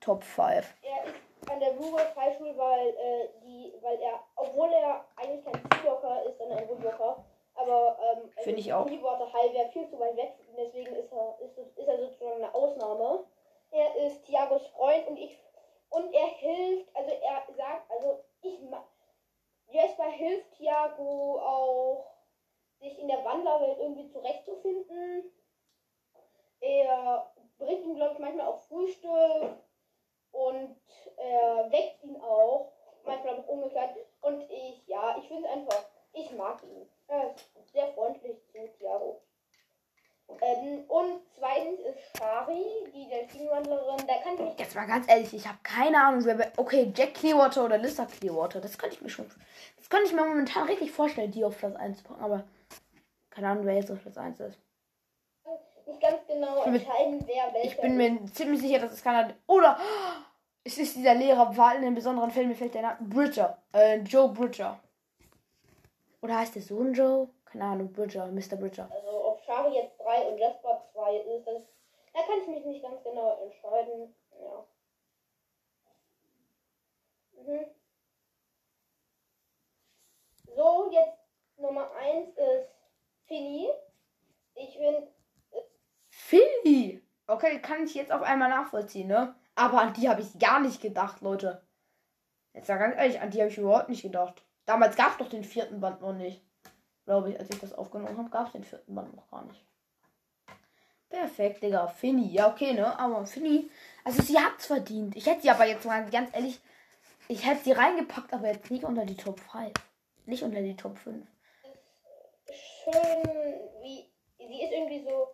[0.00, 0.46] Top 5.
[0.82, 5.60] Er ist an der Ruger Freischule, weil, äh, die, weil er, obwohl er eigentlich kein
[5.82, 7.24] Seawalker ist, sondern ein Woodwalker,
[7.54, 8.86] aber ähm, also Finde ich auch.
[8.86, 12.54] Seawater High wäre viel zu weit weg, deswegen ist er, ist, ist er sozusagen eine
[12.54, 13.24] Ausnahme.
[13.70, 15.36] Er ist Thiagos Freund und ich
[15.90, 18.86] und er hilft, also er sagt, also ich ma-
[19.70, 22.06] Jasper hilft Thiago auch,
[22.80, 25.32] sich in der Wandlerwelt irgendwie zurechtzufinden.
[26.60, 29.56] Er bringt ihm, glaube ich, manchmal auch Frühstück
[30.32, 30.76] und
[31.16, 32.72] er weckt ihn auch,
[33.04, 33.96] manchmal auch umgekehrt.
[34.20, 36.88] Und ich, ja, ich finde einfach, ich mag ihn.
[37.08, 39.20] Er ist sehr freundlich zu Thiago.
[40.40, 42.64] Ähm, und zweitens ist Shari,
[42.94, 46.52] die Delfinwandlerin, da kann ich mich Jetzt mal ganz ehrlich, ich habe keine Ahnung, wer.
[46.56, 48.60] Okay, Jack Clearwater oder Lissa Clearwater.
[48.60, 49.28] Das könnte ich mir schon.
[49.76, 52.44] Das könnte ich mir momentan richtig vorstellen, die auf Platz 1 zu packen, aber.
[53.30, 54.58] Keine Ahnung, wer jetzt auf Platz 1 ist.
[55.86, 59.32] Nicht ganz genau entscheiden, wer welcher Ich bin mir ziemlich sicher, dass es keiner.
[59.46, 59.78] Oder
[60.64, 62.98] es ist dieser Lehrer, war in den besonderen Fällen, mir fällt der Name.
[63.00, 63.56] Bridger.
[63.72, 64.78] Äh, Joe Bridger.
[66.20, 67.28] Oder heißt der Sohn Joe?
[67.46, 68.56] Keine Ahnung, Bridger, Mr.
[68.56, 68.88] Bridger.
[68.90, 69.17] Also
[69.48, 71.62] ob Shari jetzt 3 und Jasper 2 ist, das,
[72.12, 74.14] da kann ich mich nicht ganz genau entscheiden.
[74.32, 74.66] Ja.
[77.32, 77.66] Mhm.
[80.54, 81.18] So, jetzt
[81.56, 82.68] Nummer 1 ist
[83.26, 83.68] Finny.
[84.54, 85.08] Ich finde,
[86.10, 87.02] Philly!
[87.26, 89.34] Okay, kann ich jetzt auf einmal nachvollziehen, ne?
[89.54, 91.66] Aber an die habe ich gar nicht gedacht, Leute.
[92.54, 94.44] Jetzt mal ganz ehrlich, an die habe ich überhaupt nicht gedacht.
[94.64, 96.42] Damals gab es doch den vierten Band noch nicht.
[97.08, 99.64] Glaube ich, als ich das aufgenommen habe, gab es den vierten Band noch gar nicht.
[101.08, 101.86] Perfekt, Digga.
[101.86, 102.28] Finny.
[102.34, 102.98] Ja, okay, ne?
[102.98, 103.70] Aber Finny,
[104.04, 105.16] also sie hat's verdient.
[105.16, 106.60] Ich hätte sie aber jetzt mal ganz ehrlich,
[107.28, 109.72] ich hätte sie reingepackt, aber jetzt nicht unter die Top 5.
[110.26, 111.26] Nicht unter die Top 5.
[112.52, 113.22] schön,
[113.80, 115.28] wie sie ist irgendwie so.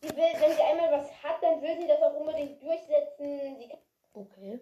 [0.00, 3.58] Sie will, wenn sie einmal was hat, dann will sie das auch unbedingt durchsetzen.
[3.58, 3.80] Sie kann
[4.14, 4.58] Okay.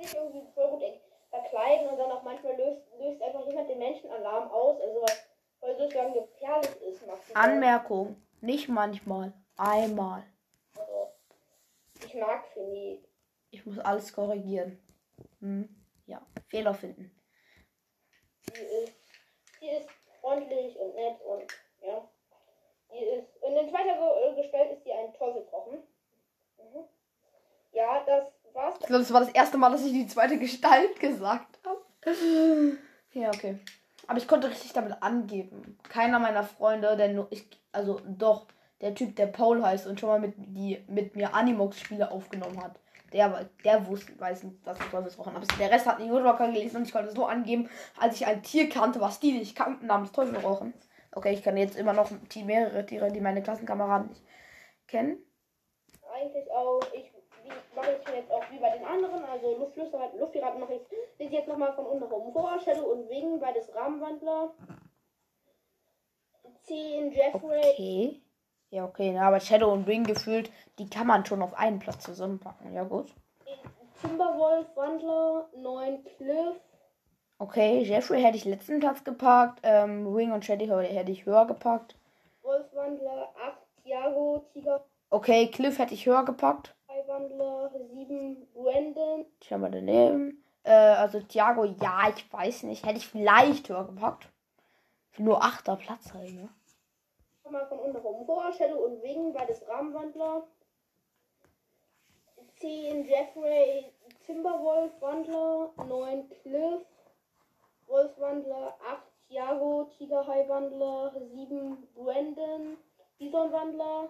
[0.00, 0.84] sich irgendwie voll gut
[1.28, 4.80] verkleiden und dann auch manchmal löst, löst einfach jemand den Menschenalarm aus.
[4.80, 5.31] Also was
[5.62, 7.36] voll sozusagen gefährlich ist, sie.
[7.36, 8.20] Anmerkung.
[8.40, 9.32] Nicht manchmal.
[9.56, 10.24] Einmal.
[10.76, 11.12] Also,
[12.04, 13.04] ich mag Finny.
[13.50, 14.78] Ich muss alles korrigieren.
[15.40, 15.68] Hm.
[16.06, 16.20] Ja.
[16.48, 17.14] Fehler finden.
[18.52, 18.92] Sie ist,
[19.60, 19.88] sie ist
[20.20, 21.44] freundlich und nett und
[21.80, 22.08] ja.
[22.90, 23.42] Sie ist.
[23.42, 25.78] Und in zweiter äh, gestellt ist sie ein Teufelsrochen.
[26.58, 26.84] Mhm.
[27.72, 28.74] Ja, das war's.
[28.80, 31.80] Ich glaube, das war das erste Mal, dass ich die zweite Gestalt gesagt habe.
[33.12, 33.60] Ja, okay.
[34.06, 35.78] Aber ich konnte richtig damit angeben.
[35.88, 38.46] Keiner meiner Freunde, der nur ich, also doch,
[38.80, 42.78] der Typ, der Paul heißt und schon mal mit, die, mit mir Animox-Spiele aufgenommen hat.
[43.12, 45.46] Der, der wusste, weiß nicht, was ich Teufelsrochen habe.
[45.58, 48.68] Der Rest hat einen Woodwalker gelesen und ich konnte so angeben, als ich ein Tier
[48.68, 50.72] kannte, was die nicht kannten, namens Teufelrochen.
[51.12, 54.22] Okay, ich kann jetzt immer noch die mehrere Tiere, die meine Klassenkameraden nicht
[54.88, 55.18] kennen.
[56.10, 57.11] eigentlich auch, ich
[57.74, 60.82] mache ich jetzt auch wie bei den anderen, also Luftflüsterer, Luftpiraten mache ich,
[61.18, 64.52] lese jetzt nochmal von unten rum vor, Shadow und Wing, beides Rahmenwandler.
[66.64, 68.22] 10 Jeffrey, Okay.
[68.70, 72.72] Ja, okay, aber Shadow und Wing gefühlt, die kann man schon auf einen Platz zusammenpacken.
[72.72, 73.12] Ja, gut.
[74.00, 76.56] Timberwolf Wandler, 9 Cliff,
[77.42, 79.58] Okay, Jeffrey hätte ich letzten Platz gepackt.
[79.64, 81.96] Ähm, Wing und Shadow hätte ich höher gepackt.
[82.42, 86.72] Wolfwandler, 8 Thiago, Tiger, Okay, Cliff hätte ich höher gepackt.
[87.12, 90.42] Wandler, 7 Brandon, Ich habe mal daneben.
[90.64, 92.86] Äh, also Thiago, ja, ich weiß nicht.
[92.86, 94.28] Hätte ich vielleicht höher gepackt.
[95.18, 96.48] Nur achter Platz halt, ne?
[97.52, 100.46] nochmal von unten rum vor, Shadow und Wing, beides Rahmenwandler.
[102.56, 103.92] 10 Jeffrey,
[104.24, 106.82] Timberwolf Wandler, 9 Cliff,
[107.86, 112.78] Wolfwandler, 8 Thiago, Tigerhai-Wandler, 7 Brandon,
[113.18, 114.08] Bison-Wandler,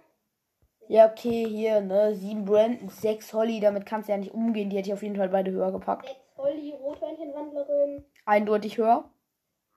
[0.89, 2.15] Ja, okay, hier, ne?
[2.15, 4.69] Sieben Brandon, sechs Holly, damit kannst du ja nicht umgehen.
[4.71, 6.07] Die hätte ich auf jeden Fall beide höher gepackt.
[6.07, 9.09] 6 Holly, Rothörnchenwandlerin, Eindeutig höher.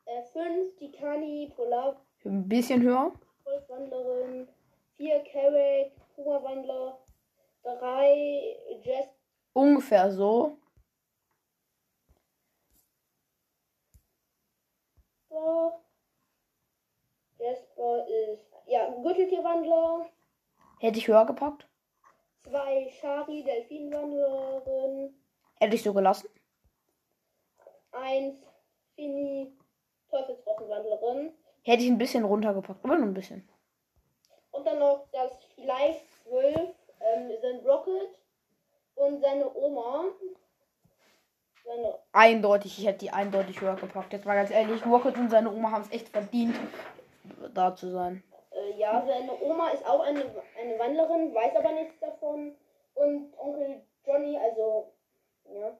[0.06, 1.96] äh, 5 Tikani, Polar,
[2.26, 3.12] Ein bisschen höher.
[3.44, 4.48] Wolfwandlerin,
[4.98, 6.98] 4 Carrick, Puma-Wandler,
[7.64, 9.08] 3 Jess
[9.54, 10.58] Ungefähr so.
[15.30, 15.80] Jasper.
[17.40, 20.10] Jasper ist, ja, Gürteltierwandler.
[20.80, 21.68] Hätte ich höher gepackt.
[22.44, 25.16] Zwei Shari, Delfinwandlerin.
[25.60, 26.30] Hätte ich so gelassen.
[27.92, 28.36] Eins
[28.96, 29.52] Fini,
[30.10, 31.34] Teufelsrochenwandlerin.
[31.64, 33.48] Hätte ich ein bisschen runtergepackt, aber nur ein bisschen.
[34.52, 36.70] Und dann noch das vielleicht zwölf
[37.00, 38.10] ähm, sind Rocket
[38.96, 40.06] und seine Oma.
[41.66, 44.14] Seine, Eindeutig, ich hätte die eindeutig höher gepackt.
[44.14, 46.56] Jetzt mal ganz ehrlich, Rocket und seine Oma haben es echt verdient,
[47.54, 48.24] da zu sein.
[48.78, 50.24] Ja, seine Oma ist auch eine,
[50.60, 52.56] eine Wandlerin, weiß aber nichts davon.
[52.96, 54.92] Und Onkel Johnny, also,
[55.52, 55.78] ja.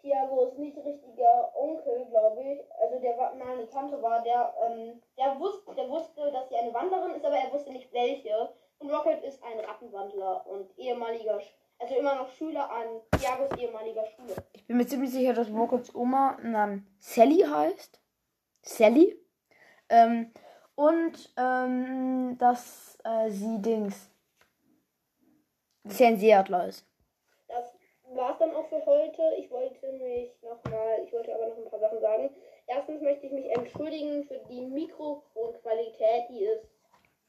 [0.00, 2.60] Tiago ist nicht richtiger Onkel, glaube ich.
[2.80, 6.56] Also der war mal eine Tante war, der, ähm, der wusste, der wusste, dass sie
[6.56, 8.50] eine Wandlerin ist, aber er wusste nicht welche.
[8.78, 11.40] Und Rocket ist ein Rattenwandler und ehemaliger,
[11.80, 12.86] also immer noch Schüler an
[13.18, 14.34] Tiagos ehemaliger Schule.
[14.52, 18.00] Ich bin mir ziemlich sicher, dass Rockets Oma ähm, Sally heißt.
[18.62, 19.18] Sally.
[19.88, 20.32] Ähm,
[20.78, 24.08] und ähm, dass äh, sie Dings.
[25.84, 26.86] Seeadler ist.
[27.48, 27.74] Das
[28.14, 29.22] war's dann auch für heute.
[29.38, 32.30] Ich wollte mich nochmal, ich wollte aber noch ein paar Sachen sagen.
[32.68, 36.68] Erstens möchte ich mich entschuldigen für die Mikrofonqualität, die ist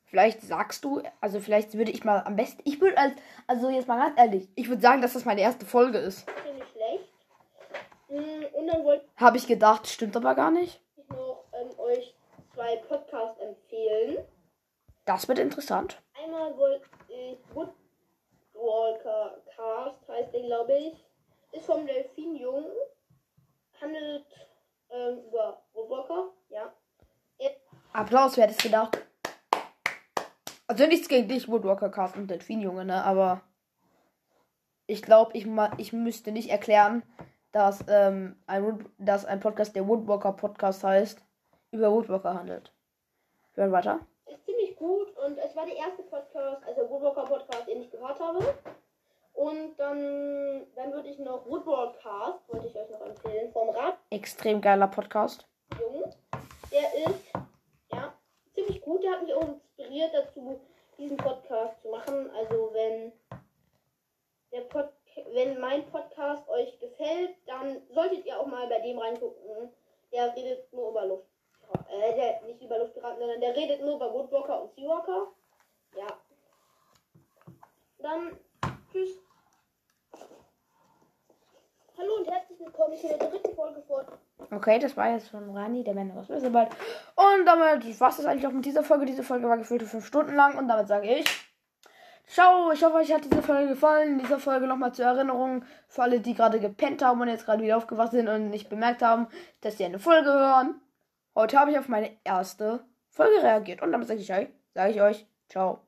[0.06, 3.14] Vielleicht sagst du, also vielleicht würde ich mal am besten, ich würde als,
[3.48, 6.28] also jetzt mal ganz ehrlich, ich würde sagen, dass das meine erste Folge ist.
[6.46, 7.14] ziemlich schlecht.
[8.10, 10.82] Mm, Und dann wollte Habe ich gedacht, stimmt aber gar nicht.
[10.98, 12.16] ich noch ähm, euch
[12.60, 12.76] zwei
[13.90, 14.26] Podcast
[15.06, 16.02] Das wird interessant.
[16.24, 17.38] Einmal wollte ich
[18.54, 21.06] Woodwalker Cast, heißt der, glaube ich.
[21.52, 22.66] Ist vom Delfinjungen.
[23.82, 24.26] Handelt
[24.92, 26.72] ähm, über Woodwalker, ja.
[27.94, 29.00] Applaus, wer hätte es gedacht?
[30.68, 33.04] Also nichts gegen dich, Woodwalker Cast und Delfinjunge, ne?
[33.04, 33.42] Aber
[34.86, 37.02] ich glaube, ich, ich müsste nicht erklären,
[37.52, 41.24] dass, ähm, ein, dass ein Podcast, der Woodwalker Podcast heißt,
[41.72, 42.72] über Woodwalker handelt.
[43.60, 44.00] Hören weiter.
[44.26, 48.18] Ist ziemlich gut und es war der erste Podcast, also Woodwalker Podcast, den ich gehört
[48.18, 48.56] habe.
[49.34, 53.76] Und dann, dann würde ich noch Woodwalkcast, wollte ich euch noch empfehlen, vom
[54.12, 55.46] Extrem geiler Podcast.
[55.72, 56.06] Radjungen.
[56.72, 57.34] Der ist,
[57.92, 58.14] ja,
[58.54, 59.04] ziemlich gut.
[59.04, 60.62] Der hat mich auch inspiriert dazu,
[60.98, 62.32] diesen Podcast zu machen.
[62.32, 63.12] Also wenn
[64.54, 64.88] der Pod
[65.34, 69.70] wenn mein Podcast euch gefällt, dann solltet ihr auch mal bei dem reingucken.
[70.14, 71.29] Der redet nur über Luft.
[71.72, 75.28] Äh, der nicht über Luftpiraten, sondern der redet nur über Woodwalker und Seawalker.
[75.96, 76.08] Ja.
[78.00, 78.38] Dann
[78.92, 79.20] tschüss.
[81.98, 84.06] Hallo und herzlich willkommen zu der dritten Folge von
[84.52, 86.70] Okay, das war jetzt von Rani, der Männer aus Wissebald.
[87.16, 89.06] Und damit war es eigentlich auch mit dieser Folge.
[89.06, 91.26] Diese Folge war gefühlte fünf Stunden lang und damit sage ich.
[92.26, 94.14] Ciao, ich hoffe, euch hat diese Folge gefallen.
[94.14, 97.62] In dieser Folge nochmal zur Erinnerung für alle, die gerade gepennt haben und jetzt gerade
[97.62, 99.28] wieder aufgewacht sind und nicht bemerkt haben,
[99.62, 100.82] dass sie eine Folge hören.
[101.40, 105.02] Heute habe ich auf meine erste Folge reagiert und damit sage ich euch, sage ich
[105.02, 105.78] euch, ciao.